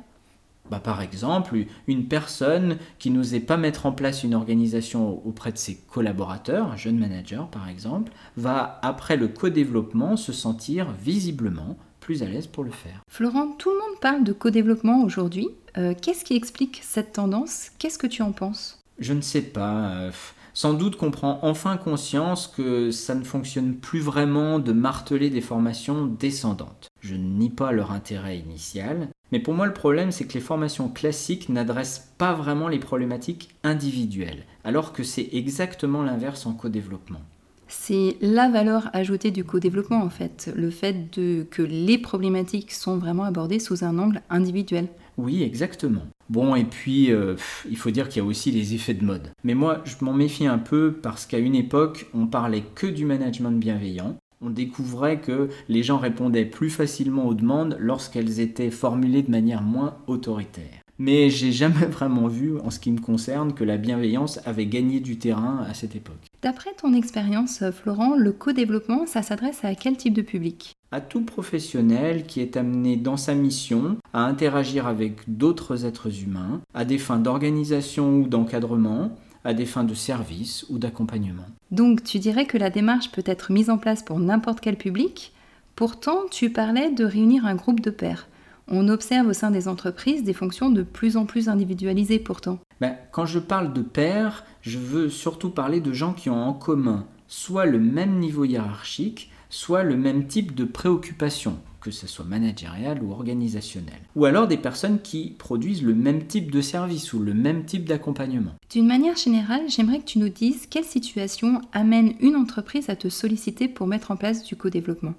Bah, 0.70 0.80
par 0.80 1.02
exemple, 1.02 1.58
une 1.86 2.06
personne 2.06 2.78
qui 2.98 3.10
n'osait 3.10 3.40
pas 3.40 3.58
mettre 3.58 3.84
en 3.84 3.92
place 3.92 4.24
une 4.24 4.34
organisation 4.34 5.26
auprès 5.26 5.52
de 5.52 5.58
ses 5.58 5.76
collaborateurs, 5.76 6.72
un 6.72 6.76
jeune 6.76 6.98
manager 6.98 7.48
par 7.48 7.68
exemple, 7.68 8.12
va 8.36 8.78
après 8.82 9.16
le 9.16 9.28
co-développement 9.28 10.16
se 10.16 10.32
sentir 10.32 10.92
visiblement 10.92 11.76
plus 12.00 12.22
à 12.22 12.26
l'aise 12.26 12.46
pour 12.46 12.64
le 12.64 12.70
faire. 12.70 13.02
Florent, 13.08 13.48
tout 13.58 13.70
le 13.70 13.76
monde 13.76 14.00
parle 14.00 14.24
de 14.24 14.32
co-développement 14.32 15.02
aujourd'hui. 15.02 15.48
Euh, 15.76 15.94
qu'est-ce 16.00 16.24
qui 16.24 16.34
explique 16.34 16.80
cette 16.82 17.12
tendance? 17.12 17.70
Qu'est-ce 17.78 17.98
que 17.98 18.06
tu 18.06 18.22
en 18.22 18.32
penses? 18.32 18.83
Je 18.98 19.12
ne 19.12 19.20
sais 19.20 19.42
pas. 19.42 19.90
Euh, 19.90 20.10
sans 20.54 20.72
doute 20.72 20.96
qu'on 20.96 21.10
prend 21.10 21.40
enfin 21.42 21.76
conscience 21.76 22.46
que 22.46 22.92
ça 22.92 23.16
ne 23.16 23.24
fonctionne 23.24 23.74
plus 23.74 23.98
vraiment 23.98 24.60
de 24.60 24.72
marteler 24.72 25.28
des 25.28 25.40
formations 25.40 26.06
descendantes. 26.06 26.88
Je 27.00 27.16
ne 27.16 27.38
nie 27.38 27.50
pas 27.50 27.72
leur 27.72 27.90
intérêt 27.90 28.38
initial, 28.38 29.08
mais 29.32 29.40
pour 29.40 29.54
moi 29.54 29.66
le 29.66 29.74
problème 29.74 30.12
c'est 30.12 30.26
que 30.26 30.34
les 30.34 30.40
formations 30.40 30.88
classiques 30.88 31.48
n'adressent 31.48 32.12
pas 32.18 32.34
vraiment 32.34 32.68
les 32.68 32.78
problématiques 32.78 33.50
individuelles, 33.64 34.44
alors 34.62 34.92
que 34.92 35.02
c'est 35.02 35.28
exactement 35.32 36.02
l'inverse 36.02 36.46
en 36.46 36.52
co-développement. 36.52 37.20
C'est 37.66 38.16
la 38.20 38.48
valeur 38.48 38.90
ajoutée 38.92 39.32
du 39.32 39.42
co-développement 39.42 40.02
en 40.04 40.10
fait, 40.10 40.52
le 40.54 40.70
fait 40.70 41.18
de, 41.18 41.44
que 41.50 41.62
les 41.62 41.98
problématiques 41.98 42.70
sont 42.70 42.98
vraiment 42.98 43.24
abordées 43.24 43.58
sous 43.58 43.82
un 43.84 43.98
angle 43.98 44.22
individuel. 44.30 44.86
Oui, 45.16 45.42
exactement. 45.42 46.06
Bon, 46.28 46.54
et 46.54 46.64
puis, 46.64 47.12
euh, 47.12 47.36
il 47.68 47.76
faut 47.76 47.90
dire 47.90 48.08
qu'il 48.08 48.22
y 48.22 48.24
a 48.24 48.28
aussi 48.28 48.50
les 48.50 48.74
effets 48.74 48.94
de 48.94 49.04
mode. 49.04 49.30
Mais 49.44 49.54
moi, 49.54 49.82
je 49.84 50.02
m'en 50.04 50.12
méfie 50.12 50.46
un 50.46 50.58
peu 50.58 50.92
parce 50.92 51.26
qu'à 51.26 51.38
une 51.38 51.54
époque, 51.54 52.06
on 52.14 52.26
parlait 52.26 52.64
que 52.74 52.86
du 52.86 53.04
management 53.04 53.52
bienveillant. 53.52 54.16
On 54.40 54.50
découvrait 54.50 55.20
que 55.20 55.48
les 55.68 55.82
gens 55.82 55.98
répondaient 55.98 56.44
plus 56.44 56.70
facilement 56.70 57.26
aux 57.26 57.34
demandes 57.34 57.76
lorsqu'elles 57.78 58.40
étaient 58.40 58.70
formulées 58.70 59.22
de 59.22 59.30
manière 59.30 59.62
moins 59.62 59.96
autoritaire. 60.06 60.82
Mais 60.98 61.30
j'ai 61.30 61.52
jamais 61.64 61.86
vraiment 61.86 62.28
vu, 62.28 62.58
en 62.58 62.70
ce 62.70 62.78
qui 62.78 62.90
me 62.90 63.00
concerne, 63.00 63.54
que 63.54 63.64
la 63.64 63.76
bienveillance 63.76 64.40
avait 64.46 64.66
gagné 64.66 65.00
du 65.00 65.18
terrain 65.18 65.64
à 65.68 65.74
cette 65.74 65.96
époque. 65.96 66.26
D'après 66.42 66.74
ton 66.74 66.92
expérience, 66.92 67.62
Florent, 67.70 68.16
le 68.16 68.32
co-développement, 68.32 69.06
ça 69.06 69.22
s'adresse 69.22 69.64
à 69.64 69.74
quel 69.74 69.96
type 69.96 70.14
de 70.14 70.22
public? 70.22 70.73
À 70.94 71.00
tout 71.00 71.22
professionnel 71.22 72.24
qui 72.24 72.40
est 72.40 72.56
amené 72.56 72.96
dans 72.96 73.16
sa 73.16 73.34
mission 73.34 73.96
à 74.12 74.20
interagir 74.26 74.86
avec 74.86 75.22
d'autres 75.26 75.84
êtres 75.86 76.22
humains, 76.22 76.60
à 76.72 76.84
des 76.84 76.98
fins 76.98 77.18
d'organisation 77.18 78.18
ou 78.18 78.28
d'encadrement, 78.28 79.10
à 79.42 79.54
des 79.54 79.66
fins 79.66 79.82
de 79.82 79.92
service 79.92 80.64
ou 80.70 80.78
d'accompagnement. 80.78 81.46
Donc 81.72 82.04
tu 82.04 82.20
dirais 82.20 82.46
que 82.46 82.58
la 82.58 82.70
démarche 82.70 83.10
peut 83.10 83.24
être 83.26 83.50
mise 83.50 83.70
en 83.70 83.78
place 83.78 84.04
pour 84.04 84.20
n'importe 84.20 84.60
quel 84.60 84.76
public? 84.76 85.32
Pourtant, 85.74 86.20
tu 86.30 86.50
parlais 86.50 86.92
de 86.92 87.04
réunir 87.04 87.44
un 87.44 87.56
groupe 87.56 87.80
de 87.80 87.90
pairs. 87.90 88.28
On 88.68 88.88
observe 88.88 89.26
au 89.26 89.32
sein 89.32 89.50
des 89.50 89.66
entreprises 89.66 90.22
des 90.22 90.32
fonctions 90.32 90.70
de 90.70 90.84
plus 90.84 91.16
en 91.16 91.26
plus 91.26 91.48
individualisées 91.48 92.20
pourtant. 92.20 92.60
Ben, 92.80 92.94
quand 93.10 93.26
je 93.26 93.40
parle 93.40 93.72
de 93.72 93.82
pairs, 93.82 94.44
je 94.62 94.78
veux 94.78 95.08
surtout 95.08 95.50
parler 95.50 95.80
de 95.80 95.92
gens 95.92 96.12
qui 96.12 96.30
ont 96.30 96.40
en 96.40 96.52
commun 96.52 97.04
soit 97.26 97.66
le 97.66 97.80
même 97.80 98.18
niveau 98.18 98.44
hiérarchique, 98.44 99.30
soit 99.54 99.84
le 99.84 99.96
même 99.96 100.26
type 100.26 100.52
de 100.54 100.64
préoccupation, 100.64 101.58
que 101.80 101.92
ce 101.92 102.08
soit 102.08 102.24
managériale 102.24 103.00
ou 103.02 103.12
organisationnelle. 103.12 104.00
Ou 104.16 104.24
alors 104.24 104.48
des 104.48 104.56
personnes 104.56 105.00
qui 105.00 105.32
produisent 105.38 105.84
le 105.84 105.94
même 105.94 106.24
type 106.26 106.50
de 106.50 106.60
service 106.60 107.12
ou 107.12 107.20
le 107.20 107.34
même 107.34 107.64
type 107.64 107.84
d'accompagnement. 107.84 108.50
D'une 108.70 108.88
manière 108.88 109.16
générale, 109.16 109.62
j'aimerais 109.68 110.00
que 110.00 110.06
tu 110.06 110.18
nous 110.18 110.28
dises 110.28 110.66
quelle 110.66 110.84
situation 110.84 111.60
amène 111.72 112.14
une 112.18 112.34
entreprise 112.34 112.90
à 112.90 112.96
te 112.96 113.08
solliciter 113.08 113.68
pour 113.68 113.86
mettre 113.86 114.10
en 114.10 114.16
place 114.16 114.42
du 114.42 114.56
co-développement. 114.56 115.14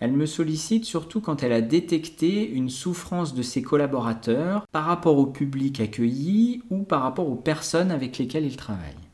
Elle 0.00 0.12
me 0.12 0.26
sollicite 0.26 0.84
surtout 0.84 1.22
quand 1.22 1.42
elle 1.42 1.52
a 1.52 1.62
détecté 1.62 2.48
une 2.50 2.68
souffrance 2.68 3.34
de 3.34 3.42
ses 3.42 3.62
collaborateurs 3.62 4.66
par 4.72 4.84
rapport 4.84 5.16
au 5.16 5.26
public 5.26 5.80
accueilli 5.80 6.62
ou 6.68 6.82
par 6.82 7.02
rapport 7.02 7.28
aux 7.28 7.34
personnes 7.34 7.90
avec 7.90 8.18
lesquelles 8.18 8.44
ils 8.44 8.56
travaillent. 8.56 9.07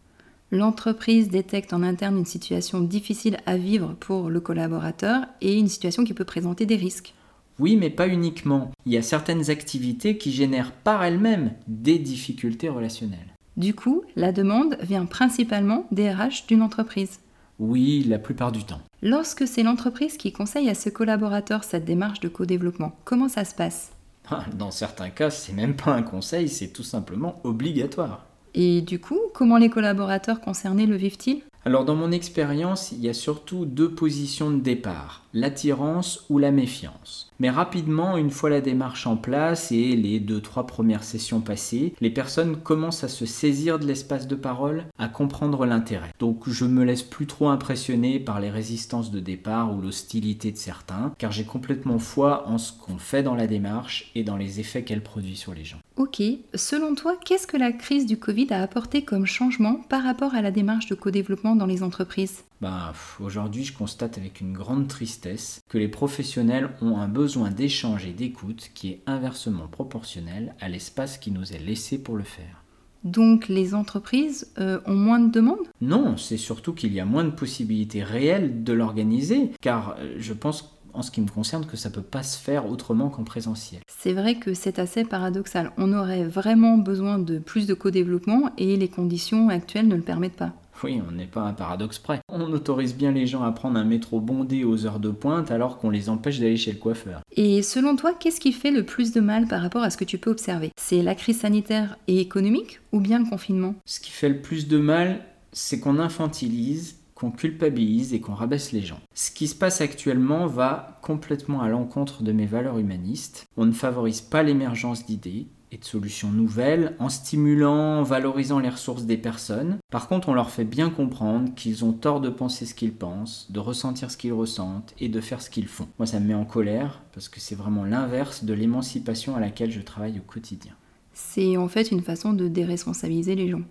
L'entreprise 0.54 1.30
détecte 1.30 1.72
en 1.72 1.82
interne 1.82 2.16
une 2.16 2.24
situation 2.24 2.80
difficile 2.80 3.38
à 3.44 3.56
vivre 3.56 3.96
pour 3.98 4.30
le 4.30 4.38
collaborateur 4.38 5.24
et 5.40 5.58
une 5.58 5.66
situation 5.66 6.04
qui 6.04 6.14
peut 6.14 6.24
présenter 6.24 6.64
des 6.64 6.76
risques. 6.76 7.12
Oui, 7.58 7.74
mais 7.74 7.90
pas 7.90 8.06
uniquement. 8.06 8.70
Il 8.86 8.92
y 8.92 8.96
a 8.96 9.02
certaines 9.02 9.50
activités 9.50 10.16
qui 10.16 10.30
génèrent 10.30 10.70
par 10.70 11.02
elles-mêmes 11.02 11.54
des 11.66 11.98
difficultés 11.98 12.68
relationnelles. 12.68 13.34
Du 13.56 13.74
coup, 13.74 14.04
la 14.14 14.30
demande 14.30 14.76
vient 14.80 15.06
principalement 15.06 15.88
des 15.90 16.08
RH 16.08 16.46
d'une 16.46 16.62
entreprise. 16.62 17.18
Oui, 17.58 18.04
la 18.08 18.20
plupart 18.20 18.52
du 18.52 18.62
temps. 18.62 18.80
Lorsque 19.02 19.48
c'est 19.48 19.64
l'entreprise 19.64 20.16
qui 20.16 20.30
conseille 20.30 20.70
à 20.70 20.74
ses 20.74 20.92
collaborateurs 20.92 21.64
cette 21.64 21.84
démarche 21.84 22.20
de 22.20 22.28
co-développement, 22.28 22.94
comment 23.04 23.28
ça 23.28 23.44
se 23.44 23.56
passe? 23.56 23.90
Ah, 24.30 24.44
Dans 24.56 24.70
certains 24.70 25.10
cas, 25.10 25.30
c'est 25.30 25.52
même 25.52 25.74
pas 25.74 25.94
un 25.94 26.04
conseil, 26.04 26.48
c'est 26.48 26.68
tout 26.68 26.84
simplement 26.84 27.40
obligatoire. 27.42 28.24
Et 28.54 28.80
du 28.80 29.00
coup, 29.00 29.18
comment 29.34 29.56
les 29.56 29.68
collaborateurs 29.68 30.40
concernés 30.40 30.86
le 30.86 30.96
vivent-ils? 30.96 31.42
Alors 31.66 31.86
dans 31.86 31.94
mon 31.94 32.12
expérience, 32.12 32.92
il 32.92 33.00
y 33.00 33.08
a 33.08 33.14
surtout 33.14 33.64
deux 33.64 33.90
positions 33.90 34.50
de 34.50 34.60
départ, 34.60 35.24
l'attirance 35.32 36.26
ou 36.28 36.38
la 36.38 36.50
méfiance. 36.50 37.32
Mais 37.40 37.48
rapidement, 37.48 38.18
une 38.18 38.30
fois 38.30 38.50
la 38.50 38.60
démarche 38.60 39.06
en 39.06 39.16
place 39.16 39.72
et 39.72 39.96
les 39.96 40.20
deux 40.20 40.42
trois 40.42 40.66
premières 40.66 41.04
sessions 41.04 41.40
passées, 41.40 41.94
les 42.02 42.10
personnes 42.10 42.56
commencent 42.56 43.02
à 43.02 43.08
se 43.08 43.24
saisir 43.24 43.78
de 43.78 43.86
l'espace 43.86 44.28
de 44.28 44.34
parole, 44.34 44.84
à 44.98 45.08
comprendre 45.08 45.64
l'intérêt. 45.64 46.12
Donc 46.18 46.48
je 46.48 46.66
me 46.66 46.84
laisse 46.84 47.02
plus 47.02 47.26
trop 47.26 47.48
impressionner 47.48 48.20
par 48.20 48.40
les 48.40 48.50
résistances 48.50 49.10
de 49.10 49.20
départ 49.20 49.74
ou 49.74 49.80
l'hostilité 49.80 50.52
de 50.52 50.58
certains, 50.58 51.14
car 51.16 51.32
j'ai 51.32 51.44
complètement 51.44 51.98
foi 51.98 52.46
en 52.46 52.58
ce 52.58 52.72
qu'on 52.72 52.98
fait 52.98 53.22
dans 53.22 53.34
la 53.34 53.46
démarche 53.46 54.12
et 54.14 54.22
dans 54.22 54.36
les 54.36 54.60
effets 54.60 54.84
qu'elle 54.84 55.02
produit 55.02 55.36
sur 55.36 55.54
les 55.54 55.64
gens. 55.64 55.78
Ok, 55.96 56.22
selon 56.54 56.94
toi, 56.94 57.16
qu'est-ce 57.24 57.46
que 57.46 57.56
la 57.56 57.72
crise 57.72 58.06
du 58.06 58.18
Covid 58.18 58.48
a 58.50 58.62
apporté 58.62 59.02
comme 59.02 59.26
changement 59.26 59.80
par 59.88 60.02
rapport 60.02 60.34
à 60.34 60.42
la 60.42 60.50
démarche 60.50 60.86
de 60.86 60.94
co-développement 60.94 61.53
dans 61.56 61.66
les 61.66 61.82
entreprises? 61.82 62.44
Bah, 62.60 62.92
aujourd'hui, 63.20 63.64
je 63.64 63.76
constate 63.76 64.18
avec 64.18 64.40
une 64.40 64.52
grande 64.52 64.88
tristesse 64.88 65.60
que 65.68 65.78
les 65.78 65.88
professionnels 65.88 66.70
ont 66.80 66.96
un 66.98 67.08
besoin 67.08 67.50
d'échange 67.50 68.06
et 68.06 68.12
d'écoute 68.12 68.70
qui 68.74 68.90
est 68.90 69.02
inversement 69.06 69.68
proportionnel 69.68 70.54
à 70.60 70.68
l'espace 70.68 71.18
qui 71.18 71.30
nous 71.30 71.52
est 71.52 71.58
laissé 71.58 71.98
pour 71.98 72.16
le 72.16 72.24
faire. 72.24 72.64
Donc 73.04 73.48
les 73.48 73.74
entreprises 73.74 74.50
euh, 74.58 74.80
ont 74.86 74.94
moins 74.94 75.20
de 75.20 75.30
demandes? 75.30 75.68
Non, 75.82 76.16
c'est 76.16 76.38
surtout 76.38 76.72
qu'il 76.72 76.94
y 76.94 77.00
a 77.00 77.04
moins 77.04 77.24
de 77.24 77.30
possibilités 77.30 78.02
réelles 78.02 78.64
de 78.64 78.72
l'organiser, 78.72 79.50
car 79.60 79.96
euh, 79.98 80.14
je 80.18 80.32
pense 80.32 80.74
en 80.94 81.02
ce 81.02 81.10
qui 81.10 81.20
me 81.20 81.28
concerne 81.28 81.66
que 81.66 81.76
ça 81.76 81.90
peut 81.90 82.02
pas 82.02 82.22
se 82.22 82.38
faire 82.38 82.66
autrement 82.66 83.10
qu'en 83.10 83.24
présentiel. 83.24 83.82
C'est 83.88 84.12
vrai 84.12 84.36
que 84.36 84.54
c'est 84.54 84.78
assez 84.78 85.04
paradoxal. 85.04 85.72
On 85.76 85.92
aurait 85.92 86.24
vraiment 86.24 86.78
besoin 86.78 87.18
de 87.18 87.38
plus 87.38 87.66
de 87.66 87.74
co-développement 87.74 88.52
et 88.56 88.76
les 88.76 88.88
conditions 88.88 89.48
actuelles 89.48 89.88
ne 89.88 89.96
le 89.96 90.02
permettent 90.02 90.36
pas. 90.36 90.52
Oui, 90.82 91.00
on 91.06 91.12
n'est 91.12 91.26
pas 91.26 91.42
un 91.42 91.52
paradoxe 91.52 91.98
près. 91.98 92.20
On 92.28 92.52
autorise 92.52 92.94
bien 92.94 93.12
les 93.12 93.26
gens 93.26 93.42
à 93.42 93.52
prendre 93.52 93.78
un 93.78 93.84
métro 93.84 94.20
bondé 94.20 94.64
aux 94.64 94.86
heures 94.86 95.00
de 95.00 95.10
pointe 95.10 95.50
alors 95.50 95.78
qu'on 95.78 95.90
les 95.90 96.08
empêche 96.08 96.40
d'aller 96.40 96.56
chez 96.56 96.72
le 96.72 96.78
coiffeur. 96.78 97.20
Et 97.32 97.62
selon 97.62 97.96
toi, 97.96 98.12
qu'est-ce 98.12 98.40
qui 98.40 98.52
fait 98.52 98.70
le 98.70 98.84
plus 98.84 99.12
de 99.12 99.20
mal 99.20 99.46
par 99.46 99.62
rapport 99.62 99.82
à 99.82 99.90
ce 99.90 99.96
que 99.96 100.04
tu 100.04 100.18
peux 100.18 100.30
observer? 100.30 100.70
C'est 100.76 101.02
la 101.02 101.14
crise 101.14 101.40
sanitaire 101.40 101.96
et 102.08 102.20
économique 102.20 102.80
ou 102.92 103.00
bien 103.00 103.18
le 103.18 103.28
confinement? 103.28 103.74
Ce 103.86 104.00
qui 104.00 104.10
fait 104.10 104.28
le 104.28 104.40
plus 104.40 104.68
de 104.68 104.78
mal, 104.78 105.20
c'est 105.52 105.80
qu'on 105.80 105.98
infantilise, 105.98 106.96
qu'on 107.14 107.30
culpabilise 107.30 108.12
et 108.12 108.20
qu'on 108.20 108.34
rabaisse 108.34 108.72
les 108.72 108.82
gens. 108.82 109.00
Ce 109.14 109.30
qui 109.30 109.46
se 109.46 109.54
passe 109.54 109.80
actuellement 109.80 110.46
va 110.46 110.98
complètement 111.02 111.62
à 111.62 111.68
l'encontre 111.68 112.22
de 112.22 112.32
mes 112.32 112.46
valeurs 112.46 112.78
humanistes. 112.78 113.46
On 113.56 113.66
ne 113.66 113.72
favorise 113.72 114.20
pas 114.20 114.42
l'émergence 114.42 115.06
d'idées 115.06 115.46
et 115.74 115.78
de 115.78 115.84
solutions 115.84 116.30
nouvelles 116.30 116.94
en 117.00 117.08
stimulant, 117.08 117.98
en 117.98 118.02
valorisant 118.02 118.60
les 118.60 118.68
ressources 118.68 119.04
des 119.04 119.16
personnes. 119.16 119.78
Par 119.90 120.08
contre, 120.08 120.28
on 120.28 120.34
leur 120.34 120.50
fait 120.50 120.64
bien 120.64 120.88
comprendre 120.88 121.52
qu'ils 121.54 121.84
ont 121.84 121.92
tort 121.92 122.20
de 122.20 122.28
penser 122.28 122.64
ce 122.64 122.74
qu'ils 122.74 122.94
pensent, 122.94 123.50
de 123.50 123.58
ressentir 123.58 124.10
ce 124.10 124.16
qu'ils 124.16 124.32
ressentent 124.32 124.94
et 125.00 125.08
de 125.08 125.20
faire 125.20 125.42
ce 125.42 125.50
qu'ils 125.50 125.66
font. 125.66 125.88
Moi, 125.98 126.06
ça 126.06 126.20
me 126.20 126.28
met 126.28 126.34
en 126.34 126.44
colère 126.44 127.02
parce 127.12 127.28
que 127.28 127.40
c'est 127.40 127.56
vraiment 127.56 127.84
l'inverse 127.84 128.44
de 128.44 128.54
l'émancipation 128.54 129.34
à 129.34 129.40
laquelle 129.40 129.72
je 129.72 129.80
travaille 129.80 130.18
au 130.18 130.22
quotidien. 130.22 130.72
C'est 131.12 131.56
en 131.56 131.68
fait 131.68 131.90
une 131.90 132.02
façon 132.02 132.32
de 132.32 132.48
déresponsabiliser 132.48 133.34
les 133.34 133.48
gens. 133.48 133.62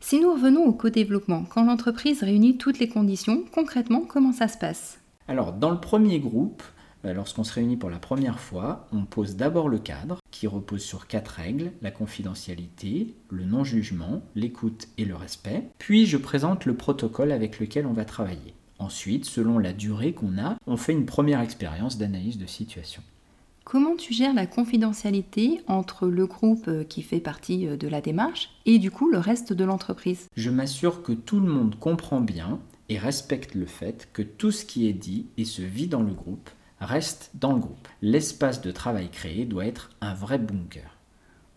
Si 0.00 0.20
nous 0.20 0.32
revenons 0.32 0.64
au 0.64 0.72
co-développement, 0.72 1.44
quand 1.48 1.64
l'entreprise 1.64 2.22
réunit 2.22 2.58
toutes 2.58 2.78
les 2.78 2.88
conditions, 2.88 3.44
concrètement, 3.52 4.02
comment 4.06 4.32
ça 4.32 4.46
se 4.46 4.58
passe? 4.58 4.98
Alors, 5.26 5.52
dans 5.52 5.70
le 5.70 5.80
premier 5.80 6.20
groupe, 6.20 6.62
lorsqu'on 7.04 7.44
se 7.44 7.54
réunit 7.54 7.76
pour 7.76 7.90
la 7.90 7.98
première 7.98 8.38
fois, 8.38 8.86
on 8.92 9.04
pose 9.04 9.36
d'abord 9.36 9.68
le 9.68 9.78
cadre, 9.78 10.18
qui 10.30 10.46
repose 10.46 10.82
sur 10.82 11.06
quatre 11.06 11.28
règles, 11.28 11.72
la 11.82 11.90
confidentialité, 11.90 13.14
le 13.30 13.44
non-jugement, 13.44 14.22
l'écoute 14.34 14.88
et 14.98 15.04
le 15.04 15.14
respect. 15.14 15.64
Puis 15.78 16.06
je 16.06 16.16
présente 16.16 16.64
le 16.64 16.74
protocole 16.74 17.32
avec 17.32 17.60
lequel 17.60 17.86
on 17.86 17.92
va 17.92 18.04
travailler. 18.04 18.54
Ensuite, 18.78 19.24
selon 19.24 19.58
la 19.58 19.72
durée 19.72 20.12
qu'on 20.12 20.38
a, 20.38 20.56
on 20.66 20.76
fait 20.76 20.92
une 20.92 21.06
première 21.06 21.40
expérience 21.40 21.98
d'analyse 21.98 22.38
de 22.38 22.46
situation. 22.46 23.02
Comment 23.64 23.94
tu 23.94 24.12
gères 24.12 24.34
la 24.34 24.46
confidentialité 24.46 25.60
entre 25.68 26.08
le 26.08 26.26
groupe 26.26 26.66
euh, 26.66 26.82
qui 26.82 27.02
fait 27.02 27.20
partie 27.20 27.68
euh, 27.68 27.76
de 27.76 27.86
la 27.86 28.00
démarche 28.00 28.50
et 28.66 28.80
du 28.80 28.90
coup 28.90 29.08
le 29.08 29.18
reste 29.18 29.52
de 29.52 29.64
l'entreprise? 29.64 30.26
Je 30.36 30.50
m'assure 30.50 31.02
que 31.02 31.12
tout 31.12 31.38
le 31.38 31.46
monde 31.46 31.78
comprend 31.78 32.20
bien 32.20 32.58
et 32.88 32.98
respecte 32.98 33.54
le 33.54 33.66
fait 33.66 34.08
que 34.12 34.22
tout 34.22 34.50
ce 34.50 34.64
qui 34.64 34.88
est 34.88 34.92
dit 34.92 35.26
et 35.38 35.44
se 35.44 35.62
vit 35.62 35.86
dans 35.86 36.02
le 36.02 36.12
groupe 36.12 36.50
reste 36.84 37.30
dans 37.34 37.52
le 37.52 37.60
groupe. 37.60 37.88
L'espace 38.02 38.60
de 38.60 38.70
travail 38.70 39.08
créé 39.10 39.44
doit 39.44 39.66
être 39.66 39.90
un 40.00 40.14
vrai 40.14 40.38
bunker. 40.38 40.98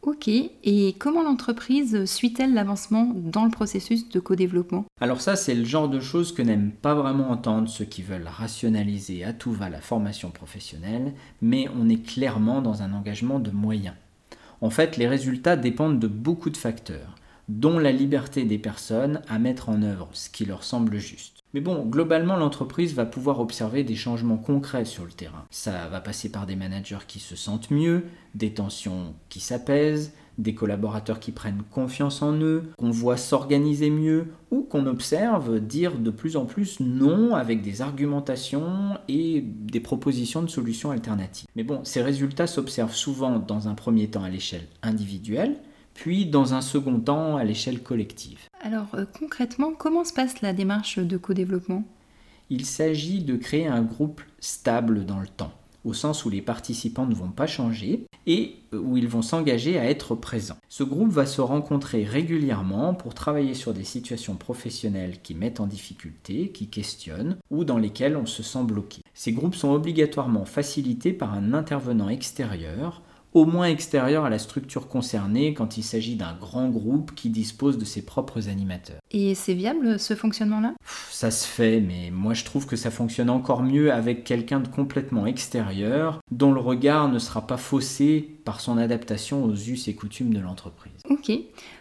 Ok, 0.05 0.27
et 0.27 0.95
comment 0.99 1.23
l'entreprise 1.23 2.05
suit-elle 2.05 2.53
l'avancement 2.53 3.11
dans 3.15 3.43
le 3.43 3.49
processus 3.49 4.07
de 4.07 4.19
co-développement? 4.19 4.85
Alors 5.01 5.19
ça, 5.19 5.35
c'est 5.35 5.55
le 5.55 5.65
genre 5.65 5.89
de 5.89 5.99
choses 5.99 6.31
que 6.31 6.43
n'aiment 6.43 6.73
pas 6.73 6.93
vraiment 6.93 7.31
entendre 7.31 7.67
ceux 7.67 7.85
qui 7.85 8.03
veulent 8.03 8.27
rationaliser 8.27 9.23
à 9.23 9.33
tout 9.33 9.51
va 9.51 9.67
la 9.67 9.81
formation 9.81 10.29
professionnelle, 10.29 11.13
mais 11.41 11.67
on 11.75 11.89
est 11.89 12.05
clairement 12.05 12.61
dans 12.61 12.83
un 12.83 12.93
engagement 12.93 13.39
de 13.39 13.49
moyens. 13.49 13.95
En 14.61 14.69
fait, 14.69 14.95
les 14.97 15.07
résultats 15.07 15.55
dépendent 15.55 15.99
de 15.99 16.07
beaucoup 16.07 16.51
de 16.51 16.57
facteurs, 16.57 17.15
dont 17.49 17.79
la 17.79 17.91
liberté 17.91 18.43
des 18.45 18.59
personnes 18.59 19.21
à 19.27 19.39
mettre 19.39 19.69
en 19.69 19.81
œuvre 19.81 20.09
ce 20.13 20.29
qui 20.29 20.45
leur 20.45 20.63
semble 20.63 20.99
juste. 20.99 21.39
Mais 21.55 21.61
bon, 21.61 21.85
globalement, 21.85 22.35
l'entreprise 22.35 22.93
va 22.95 23.05
pouvoir 23.05 23.39
observer 23.39 23.85
des 23.85 23.95
changements 23.95 24.35
concrets 24.35 24.83
sur 24.83 25.05
le 25.05 25.11
terrain. 25.11 25.45
Ça 25.51 25.87
va 25.87 26.01
passer 26.01 26.29
par 26.29 26.45
des 26.45 26.57
managers 26.57 27.05
qui 27.07 27.19
se 27.19 27.37
sentent 27.37 27.71
mieux, 27.71 28.03
des 28.33 28.53
tensions 28.53 29.13
qui 29.29 29.39
s'apaisent, 29.39 30.11
des 30.37 30.53
collaborateurs 30.53 31.21
qui 31.21 31.31
prennent 31.31 31.63
confiance 31.71 32.21
en 32.21 32.33
eux, 32.33 32.63
qu'on 32.77 32.89
voit 32.89 33.15
s'organiser 33.15 33.89
mieux 33.89 34.33
ou 34.51 34.63
qu'on 34.63 34.85
observe 34.85 35.61
dire 35.61 35.97
de 35.97 36.09
plus 36.09 36.35
en 36.35 36.43
plus 36.43 36.81
non 36.81 37.35
avec 37.35 37.61
des 37.61 37.81
argumentations 37.81 38.97
et 39.07 39.41
des 39.41 39.79
propositions 39.79 40.41
de 40.41 40.49
solutions 40.49 40.91
alternatives. 40.91 41.47
Mais 41.55 41.63
bon, 41.63 41.79
ces 41.85 42.01
résultats 42.01 42.47
s'observent 42.47 42.93
souvent 42.93 43.39
dans 43.39 43.69
un 43.69 43.75
premier 43.75 44.09
temps 44.09 44.25
à 44.25 44.29
l'échelle 44.29 44.67
individuelle, 44.83 45.55
puis 45.93 46.25
dans 46.25 46.53
un 46.53 46.59
second 46.59 46.99
temps 46.99 47.37
à 47.37 47.45
l'échelle 47.45 47.81
collective. 47.81 48.39
Alors 48.65 48.95
euh, 48.95 49.05
concrètement, 49.19 49.73
comment 49.77 50.03
se 50.03 50.11
passe 50.11 50.41
la 50.41 50.51
démarche 50.51 50.97
de 50.97 51.17
co-développement? 51.17 51.83
Il 52.49 52.65
s'agit 52.65 53.21
de 53.23 53.35
créer 53.35 53.67
un 53.67 53.83
groupe 53.83 54.21
stable 54.39 55.05
dans 55.05 55.19
le 55.19 55.27
temps, 55.27 55.51
au 55.83 55.93
sens 55.93 56.25
où 56.25 56.31
les 56.31 56.41
participants 56.41 57.05
ne 57.05 57.13
vont 57.13 57.29
pas 57.29 57.45
changer 57.45 58.07
et 58.25 58.55
où 58.73 58.97
ils 58.97 59.07
vont 59.07 59.21
s'engager 59.21 59.77
à 59.77 59.87
être 59.87 60.15
présents. 60.15 60.57
Ce 60.67 60.81
groupe 60.81 61.11
va 61.11 61.27
se 61.27 61.41
rencontrer 61.41 62.05
régulièrement 62.05 62.95
pour 62.95 63.13
travailler 63.13 63.53
sur 63.53 63.71
des 63.71 63.83
situations 63.83 64.33
professionnelles 64.33 65.21
qui 65.21 65.35
mettent 65.35 65.59
en 65.59 65.67
difficulté, 65.67 66.49
qui 66.49 66.67
questionnent 66.67 67.37
ou 67.51 67.65
dans 67.65 67.77
lesquelles 67.77 68.17
on 68.17 68.25
se 68.25 68.41
sent 68.41 68.63
bloqué. 68.63 69.03
Ces 69.13 69.31
groupes 69.31 69.53
sont 69.53 69.73
obligatoirement 69.73 70.45
facilités 70.45 71.13
par 71.13 71.35
un 71.35 71.53
intervenant 71.53 72.09
extérieur 72.09 73.03
au 73.35 73.45
moins 73.45 73.67
extérieur 73.67 74.23
à 74.23 74.29
la 74.29 74.39
structure 74.39 74.87
concernée 74.87 75.53
quand 75.53 75.77
il 75.77 75.83
s'agit 75.83 76.15
d'un 76.15 76.33
grand 76.33 76.69
groupe 76.69 77.13
qui 77.13 77.29
dispose 77.29 77.77
de 77.77 77.83
ses 77.83 78.01
propres 78.01 78.47
animateurs. 78.47 78.99
Et 79.11 79.35
c'est 79.35 79.53
viable 79.53 79.99
ce 79.99 80.15
fonctionnement-là? 80.15 80.73
Ça 81.11 81.31
se 81.31 81.45
fait, 81.45 81.81
mais 81.81 82.11
moi 82.11 82.33
je 82.33 82.45
trouve 82.45 82.65
que 82.65 82.77
ça 82.77 82.91
fonctionne 82.91 83.29
encore 83.29 83.61
mieux 83.61 83.91
avec 83.91 84.23
quelqu'un 84.23 84.61
de 84.61 84.69
complètement 84.69 85.27
extérieur, 85.27 86.21
dont 86.31 86.53
le 86.53 86.61
regard 86.61 87.09
ne 87.09 87.19
sera 87.19 87.45
pas 87.45 87.57
faussé 87.57 88.39
par 88.45 88.61
son 88.61 88.77
adaptation 88.77 89.43
aux 89.43 89.53
us 89.53 89.89
et 89.89 89.95
coutumes 89.95 90.33
de 90.33 90.39
l'entreprise. 90.39 90.93
Ok. 91.09 91.31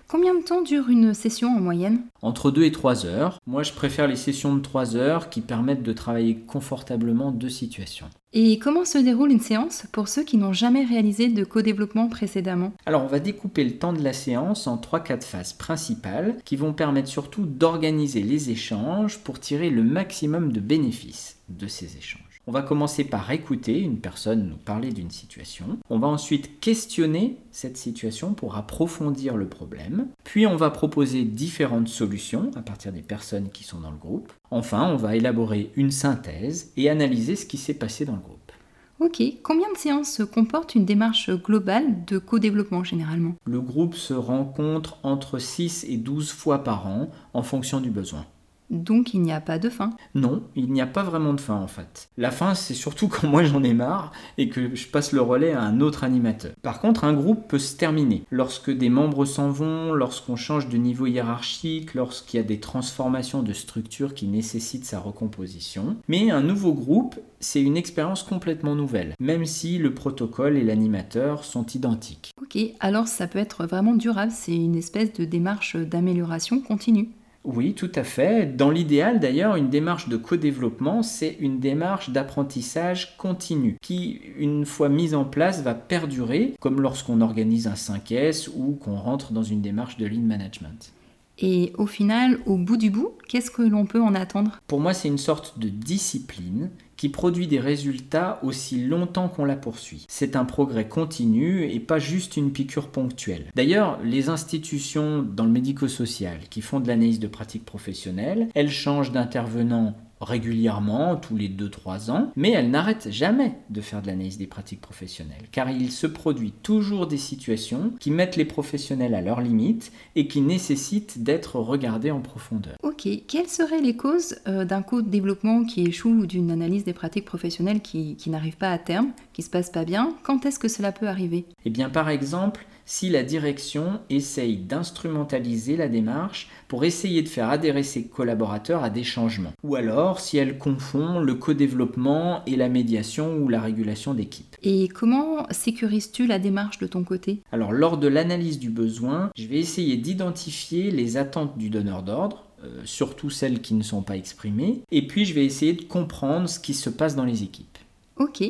Combien 0.06 0.34
de 0.34 0.44
temps 0.44 0.62
dure 0.62 0.90
une 0.90 1.14
session 1.14 1.49
en 1.49 1.61
moyenne 1.61 2.02
Entre 2.20 2.50
2 2.50 2.64
et 2.64 2.73
3 2.73 3.06
heures. 3.06 3.40
Moi 3.46 3.62
je 3.62 3.73
préfère 3.73 4.06
les 4.06 4.16
sessions 4.16 4.54
de 4.54 4.61
3 4.61 4.96
heures 4.96 5.30
qui 5.30 5.40
permettent 5.40 5.82
de 5.82 5.92
travailler 5.92 6.37
confortablement 6.37 7.32
deux 7.32 7.49
situations. 7.49 8.11
Et 8.32 8.58
comment 8.58 8.84
se 8.84 8.99
déroule 8.99 9.30
une 9.30 9.40
séance 9.40 9.87
pour 9.92 10.08
ceux 10.08 10.25
qui 10.25 10.37
n'ont 10.37 10.52
jamais 10.52 10.84
réalisé 10.84 11.28
de 11.28 11.44
co-développement 11.44 12.08
précédemment 12.08 12.73
Alors 12.84 13.04
on 13.04 13.08
va 13.08 13.20
découper 13.20 13.64
le 13.64 13.78
temps 13.78 13.92
de 13.92 14.02
la 14.02 14.12
séance 14.12 14.66
en 14.66 14.76
3-4 14.76 15.23
phases 15.23 15.52
principales 15.52 16.37
qui 16.44 16.56
vont 16.56 16.73
permettre 16.73 17.08
surtout 17.08 17.46
d'organiser 17.46 18.23
les 18.23 18.50
échanges 18.50 19.18
pour 19.18 19.40
tirer 19.40 19.70
le 19.70 19.84
maximum 19.84 20.52
de 20.52 20.61
bénéfices 20.61 21.38
de 21.49 21.66
ces 21.66 21.96
échanges. 21.96 22.24
On 22.46 22.52
va 22.52 22.60
commencer 22.60 23.04
par 23.04 23.30
écouter 23.30 23.80
une 23.80 24.00
personne 24.00 24.50
nous 24.50 24.56
parler 24.56 24.92
d'une 24.92 25.10
situation. 25.10 25.78
On 25.88 25.98
va 25.98 26.08
ensuite 26.08 26.60
questionner 26.60 27.38
cette 27.50 27.78
situation 27.78 28.34
pour 28.34 28.56
approfondir 28.56 29.38
le 29.38 29.48
problème. 29.48 30.08
Puis 30.24 30.46
on 30.46 30.56
va 30.56 30.68
proposer 30.68 31.24
différentes 31.24 31.88
solutions 31.88 32.50
à 32.54 32.60
partir 32.60 32.92
des 32.92 33.00
personnes 33.00 33.48
qui 33.50 33.64
sont 33.64 33.80
dans 33.80 33.90
le 33.90 33.96
groupe. 33.96 34.30
Enfin, 34.50 34.90
on 34.92 34.96
va 34.96 35.16
élaborer 35.16 35.72
une 35.74 35.90
synthèse 35.90 36.70
et 36.76 36.90
analyser 36.90 37.34
ce 37.34 37.46
qui 37.46 37.56
s'est 37.56 37.72
passé 37.72 38.04
dans 38.04 38.16
le 38.16 38.20
groupe. 38.20 38.52
Ok, 39.00 39.22
combien 39.42 39.72
de 39.72 39.78
séances 39.78 40.20
comporte 40.32 40.74
une 40.74 40.84
démarche 40.84 41.30
globale 41.30 42.04
de 42.04 42.18
co-développement 42.18 42.84
généralement? 42.84 43.34
Le 43.44 43.60
groupe 43.62 43.94
se 43.94 44.14
rencontre 44.14 44.98
entre 45.02 45.38
6 45.38 45.86
et 45.88 45.96
12 45.96 46.30
fois 46.30 46.62
par 46.62 46.86
an 46.86 47.10
en 47.32 47.42
fonction 47.42 47.80
du 47.80 47.90
besoin. 47.90 48.26
Donc 48.71 49.14
il 49.14 49.21
n'y 49.21 49.33
a 49.33 49.40
pas 49.40 49.59
de 49.59 49.68
fin. 49.68 49.90
Non, 50.14 50.42
il 50.56 50.73
n'y 50.73 50.80
a 50.80 50.87
pas 50.87 51.02
vraiment 51.02 51.35
de 51.35 51.40
fin 51.40 51.56
en 51.56 51.66
fait. 51.66 52.09
La 52.16 52.30
fin, 52.30 52.54
c'est 52.54 52.75
surtout 52.75 53.09
quand 53.14 53.28
moi 53.28 53.44
j'en 53.44 53.62
ai 53.62 53.75
marre 53.75 54.12
et 54.38 54.49
que 54.49 54.75
je 54.75 54.87
passe 54.87 55.12
le 55.12 55.21
relais 55.21 55.52
à 55.52 55.62
un 55.62 55.80
autre 55.80 56.04
animateur. 56.04 56.52
Par 56.62 56.80
contre, 56.80 57.04
un 57.04 57.12
groupe 57.12 57.49
peut 57.49 57.59
se 57.59 57.76
terminer 57.76 58.25
lorsque 58.30 58.71
des 58.71 58.88
membres 58.88 59.25
s'en 59.25 59.50
vont, 59.50 59.92
lorsqu'on 59.92 60.37
change 60.37 60.68
de 60.68 60.76
niveau 60.76 61.06
hiérarchique, 61.06 61.94
lorsqu'il 61.94 62.38
y 62.38 62.42
a 62.42 62.47
des 62.47 62.61
transformations 62.61 63.42
de 63.42 63.52
structure 63.52 64.14
qui 64.14 64.26
nécessitent 64.26 64.85
sa 64.85 64.99
recomposition. 64.99 65.97
Mais 66.09 66.30
un 66.30 66.40
nouveau 66.40 66.73
groupe, 66.73 67.18
c'est 67.40 67.62
une 67.62 67.76
expérience 67.76 68.23
complètement 68.23 68.75
nouvelle, 68.75 69.14
même 69.21 69.44
si 69.44 69.78
le 69.78 69.94
protocole 69.94 70.56
et 70.56 70.64
l'animateur 70.64 71.44
sont 71.44 71.66
identiques. 71.66 72.30
Ok, 72.40 72.59
alors 72.80 73.09
ça 73.09 73.26
peut 73.26 73.38
être 73.38 73.66
vraiment 73.66 73.94
durable, 73.94 74.33
c'est 74.33 74.56
une 74.56 74.76
espèce 74.76 75.12
de 75.12 75.25
démarche 75.25 75.76
d'amélioration 75.76 76.61
continue. 76.61 77.11
Oui, 77.44 77.74
tout 77.74 77.92
à 77.94 78.04
fait. 78.04 78.46
Dans 78.56 78.70
l'idéal, 78.70 79.20
d'ailleurs, 79.20 79.56
une 79.56 79.68
démarche 79.68 80.08
de 80.08 80.16
co-développement, 80.16 81.02
c'est 81.02 81.36
une 81.40 81.60
démarche 81.60 82.08
d'apprentissage 82.08 83.18
continu 83.18 83.76
qui, 83.82 84.20
une 84.38 84.64
fois 84.64 84.88
mise 84.88 85.14
en 85.14 85.26
place, 85.26 85.62
va 85.62 85.74
perdurer, 85.74 86.54
comme 86.60 86.80
lorsqu'on 86.80 87.20
organise 87.20 87.66
un 87.66 87.74
5S 87.74 88.48
ou 88.56 88.72
qu'on 88.72 88.96
rentre 88.96 89.32
dans 89.32 89.42
une 89.42 89.60
démarche 89.60 89.98
de 89.98 90.06
lean 90.06 90.22
management. 90.22 90.94
Et 91.38 91.72
au 91.76 91.86
final, 91.86 92.38
au 92.46 92.56
bout 92.56 92.76
du 92.76 92.90
bout, 92.90 93.12
qu'est-ce 93.28 93.50
que 93.50 93.62
l'on 93.62 93.84
peut 93.84 94.00
en 94.00 94.14
attendre? 94.14 94.60
Pour 94.66 94.80
moi, 94.80 94.94
c'est 94.94 95.08
une 95.08 95.18
sorte 95.18 95.58
de 95.58 95.68
discipline 95.68 96.70
produit 97.08 97.46
des 97.46 97.61
résultats 97.61 98.38
aussi 98.42 98.84
longtemps 98.84 99.28
qu'on 99.28 99.44
la 99.44 99.56
poursuit. 99.56 100.06
C'est 100.08 100.37
un 100.37 100.44
progrès 100.44 100.88
continu 100.88 101.64
et 101.64 101.80
pas 101.80 101.99
juste 101.99 102.37
une 102.37 102.52
piqûre 102.52 102.88
ponctuelle. 102.88 103.46
D'ailleurs, 103.54 103.99
les 104.02 104.28
institutions 104.28 105.23
dans 105.23 105.44
le 105.44 105.50
médico-social 105.50 106.38
qui 106.50 106.61
font 106.61 106.80
de 106.80 106.88
l'analyse 106.88 107.20
de 107.20 107.26
pratique 107.26 107.64
professionnelle, 107.64 108.49
elles 108.54 108.70
changent 108.70 109.12
d'intervenants 109.12 109.94
régulièrement, 110.25 111.16
tous 111.16 111.37
les 111.37 111.49
2-3 111.49 112.11
ans, 112.11 112.33
mais 112.37 112.50
elle 112.50 112.71
n'arrête 112.71 113.11
jamais 113.11 113.52
de 113.71 113.81
faire 113.81 114.02
de 114.02 114.09
l'analyse 114.09 114.38
des 114.38 114.47
pratiques 114.47 114.81
professionnelles, 114.81 115.49
car 115.52 115.71
il 115.71 115.90
se 115.90 116.07
produit 116.07 116.52
toujours 116.62 117.07
des 117.07 117.19
situations 117.19 117.93
qui 118.00 118.11
mettent 118.11 118.37
les 118.37 118.45
professionnels 118.45 119.14
à 119.14 119.21
leurs 119.21 119.40
limites 119.40 119.93
et 120.16 120.26
qui 120.26 120.40
nécessitent 120.40 121.23
d'être 121.23 121.57
regardées 121.57 122.11
en 122.11 122.21
profondeur. 122.21 122.75
Ok, 122.83 123.09
quelles 123.28 123.49
seraient 123.49 123.81
les 123.81 123.97
causes 123.97 124.37
euh, 124.49 124.64
d'un 124.64 124.83
coût 124.83 125.02
de 125.02 125.09
développement 125.09 125.64
qui 125.64 125.83
échoue 125.83 126.11
ou 126.11 126.26
d'une 126.26 126.50
analyse 126.50 126.85
des 126.85 126.93
pratiques 126.93 127.25
professionnelles 127.25 127.81
qui 127.81 128.16
n'arrive 128.26 128.57
pas 128.57 128.71
à 128.71 128.78
terme, 128.78 129.12
qui 129.35 129.43
se 129.43 129.50
passe 129.50 129.69
pas 129.69 129.85
bien 129.85 130.14
Quand 130.23 130.47
est-ce 130.47 130.59
que 130.59 130.69
cela 130.69 130.93
peut 130.93 131.09
arriver? 131.09 131.45
Eh 131.67 131.71
bien, 131.71 131.91
par 131.91 132.09
exemple, 132.09 132.64
si 132.87 133.11
la 133.11 133.23
direction 133.23 134.00
essaye 134.09 134.57
d'instrumentaliser 134.57 135.76
la 135.76 135.88
démarche 135.88 136.49
pour 136.69 136.85
essayer 136.85 137.23
de 137.23 137.29
faire 137.29 137.49
adhérer 137.49 137.83
ses 137.83 138.07
collaborateurs 138.07 138.85
à 138.85 138.91
des 138.91 139.03
changements. 139.03 139.53
Ou 139.62 139.75
alors 139.75 140.21
si 140.21 140.37
elle 140.37 140.59
confond 140.59 141.19
le 141.19 141.35
co-développement 141.35 142.43
et 142.47 142.57
la 142.57 142.69
médiation 142.69 143.37
ou 143.38 143.49
la 143.49 143.61
régulation 143.61 144.14
d'équipe. 144.14 144.57
Et 144.62 144.88
comment 144.88 145.47
sécurises-tu 145.50 146.26
la 146.26 146.38
démarche 146.38 146.79
de 146.79 146.87
ton 146.87 147.03
côté? 147.05 147.43
Alors 147.53 147.73
lors 147.73 147.99
de 147.99 148.07
l'analyse 148.07 148.59
du 148.59 148.71
besoin, 148.71 149.31
je 149.37 149.47
vais 149.47 149.59
essayer 149.59 149.97
d'identifier 149.97 150.90
les 150.90 151.16
attentes 151.16 151.59
du 151.59 151.70
donneur 151.70 152.03
d'ordre, 152.03 152.44
euh, 152.62 152.83
surtout 152.85 153.31
celles 153.31 153.61
qui 153.61 153.75
ne 153.75 153.83
sont 153.83 154.03
pas 154.03 154.16
exprimées, 154.16 154.83
et 154.92 155.07
puis 155.07 155.25
je 155.25 155.35
vais 155.35 155.44
essayer 155.44 155.73
de 155.73 155.83
comprendre 155.83 156.49
ce 156.49 156.61
qui 156.61 156.75
se 156.75 156.90
passe 156.90 157.16
dans 157.16 157.25
les 157.25 157.42
équipes. 157.42 157.79
Ok. 158.16 158.44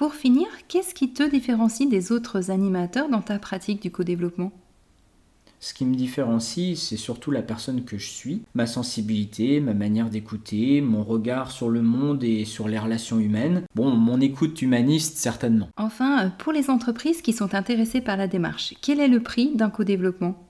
Pour 0.00 0.14
finir, 0.14 0.46
qu'est-ce 0.66 0.94
qui 0.94 1.12
te 1.12 1.22
différencie 1.22 1.86
des 1.86 2.10
autres 2.10 2.50
animateurs 2.50 3.10
dans 3.10 3.20
ta 3.20 3.38
pratique 3.38 3.82
du 3.82 3.90
co-développement? 3.90 4.50
Ce 5.60 5.74
qui 5.74 5.84
me 5.84 5.94
différencie, 5.94 6.78
c'est 6.78 6.96
surtout 6.96 7.30
la 7.30 7.42
personne 7.42 7.84
que 7.84 7.98
je 7.98 8.08
suis, 8.08 8.40
ma 8.54 8.66
sensibilité, 8.66 9.60
ma 9.60 9.74
manière 9.74 10.08
d'écouter, 10.08 10.80
mon 10.80 11.04
regard 11.04 11.50
sur 11.50 11.68
le 11.68 11.82
monde 11.82 12.24
et 12.24 12.46
sur 12.46 12.66
les 12.66 12.78
relations 12.78 13.20
humaines. 13.20 13.60
Bon, 13.74 13.90
mon 13.90 14.22
écoute 14.22 14.62
humaniste, 14.62 15.18
certainement. 15.18 15.68
Enfin, 15.76 16.32
pour 16.38 16.54
les 16.54 16.70
entreprises 16.70 17.20
qui 17.20 17.34
sont 17.34 17.54
intéressées 17.54 18.00
par 18.00 18.16
la 18.16 18.26
démarche, 18.26 18.72
quel 18.80 19.00
est 19.00 19.06
le 19.06 19.22
prix 19.22 19.54
d'un 19.54 19.68
co-développement? 19.68 20.49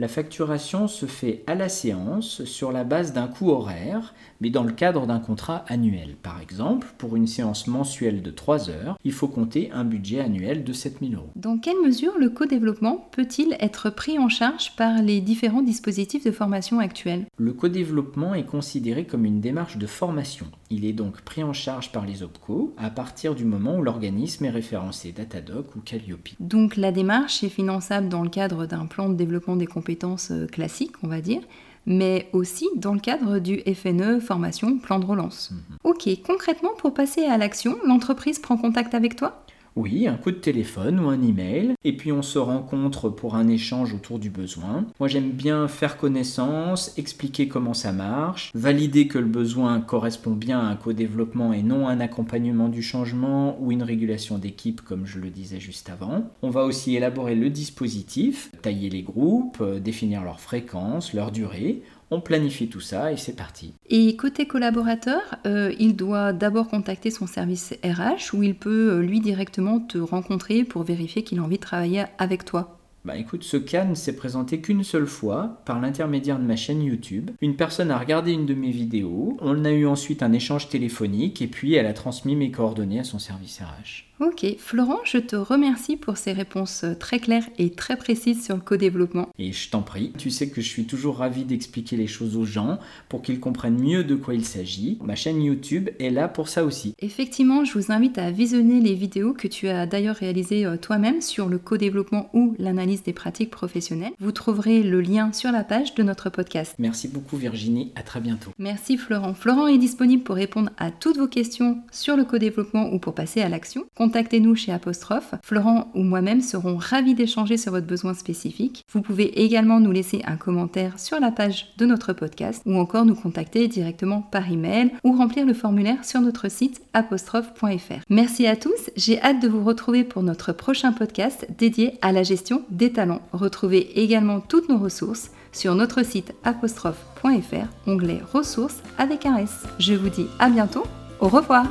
La 0.00 0.08
facturation 0.08 0.88
se 0.88 1.04
fait 1.04 1.44
à 1.46 1.54
la 1.54 1.68
séance 1.68 2.42
sur 2.44 2.72
la 2.72 2.84
base 2.84 3.12
d'un 3.12 3.26
coût 3.26 3.50
horaire, 3.50 4.14
mais 4.40 4.48
dans 4.48 4.64
le 4.64 4.72
cadre 4.72 5.06
d'un 5.06 5.18
contrat 5.18 5.62
annuel. 5.68 6.16
Par 6.22 6.40
exemple, 6.40 6.94
pour 6.96 7.16
une 7.16 7.26
séance 7.26 7.66
mensuelle 7.66 8.22
de 8.22 8.30
3 8.30 8.70
heures, 8.70 8.98
il 9.04 9.12
faut 9.12 9.28
compter 9.28 9.70
un 9.72 9.84
budget 9.84 10.20
annuel 10.20 10.64
de 10.64 10.72
7000 10.72 11.16
euros. 11.16 11.28
Dans 11.36 11.58
quelle 11.58 11.82
mesure 11.84 12.16
le 12.18 12.30
co-développement 12.30 13.10
peut-il 13.12 13.58
être 13.60 13.90
pris 13.90 14.18
en 14.18 14.30
charge 14.30 14.74
par 14.74 15.02
les 15.02 15.20
différents 15.20 15.60
dispositifs 15.60 16.24
de 16.24 16.30
formation 16.30 16.78
actuels? 16.78 17.26
Le 17.36 17.52
co-développement 17.52 18.34
est 18.34 18.46
considéré 18.46 19.04
comme 19.04 19.26
une 19.26 19.42
démarche 19.42 19.76
de 19.76 19.86
formation. 19.86 20.46
Il 20.70 20.86
est 20.86 20.94
donc 20.94 21.20
pris 21.20 21.42
en 21.42 21.52
charge 21.52 21.92
par 21.92 22.06
les 22.06 22.22
OPCO 22.22 22.74
à 22.78 22.88
partir 22.88 23.34
du 23.34 23.44
moment 23.44 23.76
où 23.76 23.82
l'organisme 23.82 24.46
est 24.46 24.50
référencé 24.50 25.12
Datadoc 25.12 25.76
ou 25.76 25.80
Calliope. 25.80 26.30
Donc 26.38 26.76
la 26.76 26.90
démarche 26.90 27.44
est 27.44 27.50
finançable 27.50 28.08
dans 28.08 28.22
le 28.22 28.30
cadre 28.30 28.64
d'un 28.64 28.86
plan 28.86 29.10
de 29.10 29.14
développement 29.14 29.56
des 29.56 29.66
compétences 29.66 29.89
euh, 30.30 30.46
classiques, 30.46 30.94
on 31.02 31.08
va 31.08 31.20
dire, 31.20 31.40
mais 31.86 32.28
aussi 32.32 32.68
dans 32.76 32.94
le 32.94 33.00
cadre 33.00 33.38
du 33.38 33.60
FNE 33.60 34.20
formation 34.20 34.78
plan 34.78 34.98
de 34.98 35.06
relance. 35.06 35.50
Mhm. 35.50 35.76
Ok, 35.84 36.08
concrètement, 36.26 36.70
pour 36.78 36.94
passer 36.94 37.24
à 37.24 37.38
l'action, 37.38 37.76
l'entreprise 37.84 38.38
prend 38.38 38.56
contact 38.56 38.94
avec 38.94 39.16
toi? 39.16 39.44
Oui, 39.76 40.06
un 40.06 40.16
coup 40.16 40.30
de 40.30 40.36
téléphone 40.36 41.00
ou 41.00 41.08
un 41.08 41.22
email, 41.22 41.74
et 41.84 41.96
puis 41.96 42.12
on 42.12 42.22
se 42.22 42.38
rencontre 42.38 43.08
pour 43.08 43.34
un 43.34 43.48
échange 43.48 43.94
autour 43.94 44.18
du 44.18 44.30
besoin. 44.30 44.86
Moi 44.98 45.08
j'aime 45.08 45.30
bien 45.30 45.68
faire 45.68 45.96
connaissance, 45.96 46.92
expliquer 46.98 47.48
comment 47.48 47.74
ça 47.74 47.92
marche, 47.92 48.50
valider 48.54 49.06
que 49.06 49.18
le 49.18 49.26
besoin 49.26 49.80
correspond 49.80 50.32
bien 50.32 50.60
à 50.60 50.64
un 50.64 50.76
co-développement 50.76 51.52
et 51.52 51.62
non 51.62 51.86
à 51.86 51.92
un 51.92 52.00
accompagnement 52.00 52.68
du 52.68 52.82
changement 52.82 53.56
ou 53.60 53.72
une 53.72 53.82
régulation 53.82 54.38
d'équipe 54.38 54.80
comme 54.80 55.06
je 55.06 55.18
le 55.18 55.30
disais 55.30 55.60
juste 55.60 55.90
avant. 55.90 56.24
On 56.42 56.50
va 56.50 56.64
aussi 56.64 56.96
élaborer 56.96 57.34
le 57.34 57.50
dispositif, 57.50 58.50
tailler 58.62 58.90
les 58.90 59.02
groupes, 59.02 59.58
euh, 59.60 59.80
définir 59.80 60.22
leur 60.22 60.40
fréquence, 60.40 61.14
leur 61.14 61.30
durée 61.30 61.82
on 62.10 62.20
planifie 62.20 62.68
tout 62.68 62.80
ça 62.80 63.12
et 63.12 63.16
c'est 63.16 63.36
parti. 63.36 63.74
Et 63.88 64.16
côté 64.16 64.46
collaborateur, 64.46 65.22
euh, 65.46 65.72
il 65.78 65.96
doit 65.96 66.32
d'abord 66.32 66.68
contacter 66.68 67.10
son 67.10 67.26
service 67.26 67.74
RH 67.84 68.34
ou 68.34 68.42
il 68.42 68.54
peut 68.54 68.92
euh, 68.92 69.00
lui 69.00 69.20
directement 69.20 69.80
te 69.80 69.98
rencontrer 69.98 70.64
pour 70.64 70.82
vérifier 70.82 71.22
qu'il 71.22 71.38
a 71.38 71.42
envie 71.42 71.56
de 71.56 71.62
travailler 71.62 72.04
avec 72.18 72.44
toi 72.44 72.79
bah 73.04 73.16
écoute, 73.16 73.44
ce 73.44 73.56
cas 73.56 73.84
ne 73.84 73.94
s'est 73.94 74.16
présenté 74.16 74.60
qu'une 74.60 74.84
seule 74.84 75.06
fois 75.06 75.62
par 75.64 75.80
l'intermédiaire 75.80 76.38
de 76.38 76.44
ma 76.44 76.56
chaîne 76.56 76.82
YouTube. 76.82 77.30
Une 77.40 77.56
personne 77.56 77.90
a 77.90 77.98
regardé 77.98 78.32
une 78.32 78.46
de 78.46 78.54
mes 78.54 78.70
vidéos, 78.70 79.38
on 79.40 79.64
a 79.64 79.70
eu 79.70 79.86
ensuite 79.86 80.22
un 80.22 80.32
échange 80.32 80.68
téléphonique 80.68 81.40
et 81.40 81.46
puis 81.46 81.74
elle 81.74 81.86
a 81.86 81.94
transmis 81.94 82.36
mes 82.36 82.50
coordonnées 82.50 83.00
à 83.00 83.04
son 83.04 83.18
service 83.18 83.60
RH. 83.60 84.10
Ok, 84.20 84.44
Florent, 84.58 84.98
je 85.04 85.16
te 85.16 85.34
remercie 85.34 85.96
pour 85.96 86.18
ces 86.18 86.34
réponses 86.34 86.84
très 86.98 87.20
claires 87.20 87.48
et 87.56 87.70
très 87.70 87.96
précises 87.96 88.44
sur 88.44 88.54
le 88.54 88.60
co-développement. 88.60 89.30
Et 89.38 89.50
je 89.52 89.70
t'en 89.70 89.80
prie, 89.80 90.12
tu 90.18 90.28
sais 90.28 90.50
que 90.50 90.60
je 90.60 90.68
suis 90.68 90.84
toujours 90.84 91.16
ravi 91.16 91.44
d'expliquer 91.44 91.96
les 91.96 92.06
choses 92.06 92.36
aux 92.36 92.44
gens 92.44 92.78
pour 93.08 93.22
qu'ils 93.22 93.40
comprennent 93.40 93.80
mieux 93.80 94.04
de 94.04 94.14
quoi 94.14 94.34
il 94.34 94.44
s'agit. 94.44 94.98
Ma 95.02 95.14
chaîne 95.14 95.42
YouTube 95.42 95.88
est 95.98 96.10
là 96.10 96.28
pour 96.28 96.48
ça 96.48 96.64
aussi. 96.64 96.94
Effectivement, 96.98 97.64
je 97.64 97.78
vous 97.78 97.92
invite 97.92 98.18
à 98.18 98.30
visionner 98.30 98.80
les 98.80 98.92
vidéos 98.92 99.32
que 99.32 99.48
tu 99.48 99.68
as 99.68 99.86
d'ailleurs 99.86 100.16
réalisées 100.16 100.66
euh, 100.66 100.76
toi-même 100.76 101.22
sur 101.22 101.48
le 101.48 101.56
co-développement 101.56 102.28
ou 102.34 102.54
l'analyse 102.58 102.89
des 102.98 103.12
pratiques 103.12 103.50
professionnelles. 103.50 104.12
Vous 104.18 104.32
trouverez 104.32 104.82
le 104.82 105.00
lien 105.00 105.32
sur 105.32 105.52
la 105.52 105.64
page 105.64 105.94
de 105.94 106.02
notre 106.02 106.30
podcast. 106.30 106.74
Merci 106.78 107.08
beaucoup 107.08 107.36
Virginie, 107.36 107.92
à 107.94 108.02
très 108.02 108.20
bientôt. 108.20 108.50
Merci 108.58 108.98
Florent. 108.98 109.34
Florent 109.34 109.66
est 109.66 109.78
disponible 109.78 110.22
pour 110.22 110.36
répondre 110.36 110.70
à 110.78 110.90
toutes 110.90 111.16
vos 111.16 111.28
questions 111.28 111.78
sur 111.90 112.16
le 112.16 112.24
co-développement 112.24 112.92
ou 112.92 112.98
pour 112.98 113.14
passer 113.14 113.40
à 113.40 113.48
l'action 113.48 113.84
contactez-nous 113.96 114.54
chez 114.54 114.72
Apostrophe. 114.72 115.34
Florent 115.42 115.90
ou 115.94 116.02
moi-même 116.02 116.40
serons 116.40 116.76
ravis 116.76 117.14
d'échanger 117.14 117.56
sur 117.56 117.72
votre 117.72 117.86
besoin 117.86 118.14
spécifique. 118.14 118.84
Vous 118.92 119.02
pouvez 119.02 119.42
également 119.42 119.80
nous 119.80 119.92
laisser 119.92 120.22
un 120.26 120.36
commentaire 120.36 120.98
sur 120.98 121.20
la 121.20 121.30
page 121.30 121.72
de 121.78 121.86
notre 121.86 122.12
podcast 122.12 122.62
ou 122.66 122.76
encore 122.76 123.04
nous 123.04 123.14
contacter 123.14 123.68
directement 123.68 124.22
par 124.22 124.50
email 124.50 124.92
ou 125.04 125.12
remplir 125.12 125.46
le 125.46 125.54
formulaire 125.54 126.04
sur 126.04 126.20
notre 126.20 126.50
site 126.50 126.82
apostrophe.fr. 126.92 128.02
Merci 128.08 128.46
à 128.46 128.56
tous, 128.56 128.90
j'ai 128.96 129.20
hâte 129.20 129.42
de 129.42 129.48
vous 129.48 129.64
retrouver 129.64 130.04
pour 130.04 130.22
notre 130.22 130.52
prochain 130.52 130.92
podcast 130.92 131.46
dédié 131.58 131.98
à 132.02 132.12
la 132.12 132.22
gestion 132.22 132.62
des 132.80 132.92
talents. 132.92 133.22
Retrouvez 133.32 134.00
également 134.00 134.40
toutes 134.40 134.68
nos 134.68 134.78
ressources 134.78 135.30
sur 135.52 135.74
notre 135.74 136.04
site 136.04 136.34
apostrophe.fr, 136.42 137.88
onglet 137.88 138.20
ressources 138.32 138.82
avec 138.98 139.26
un 139.26 139.36
S. 139.36 139.64
Je 139.78 139.94
vous 139.94 140.08
dis 140.08 140.26
à 140.40 140.48
bientôt, 140.48 140.84
au 141.20 141.28
revoir 141.28 141.66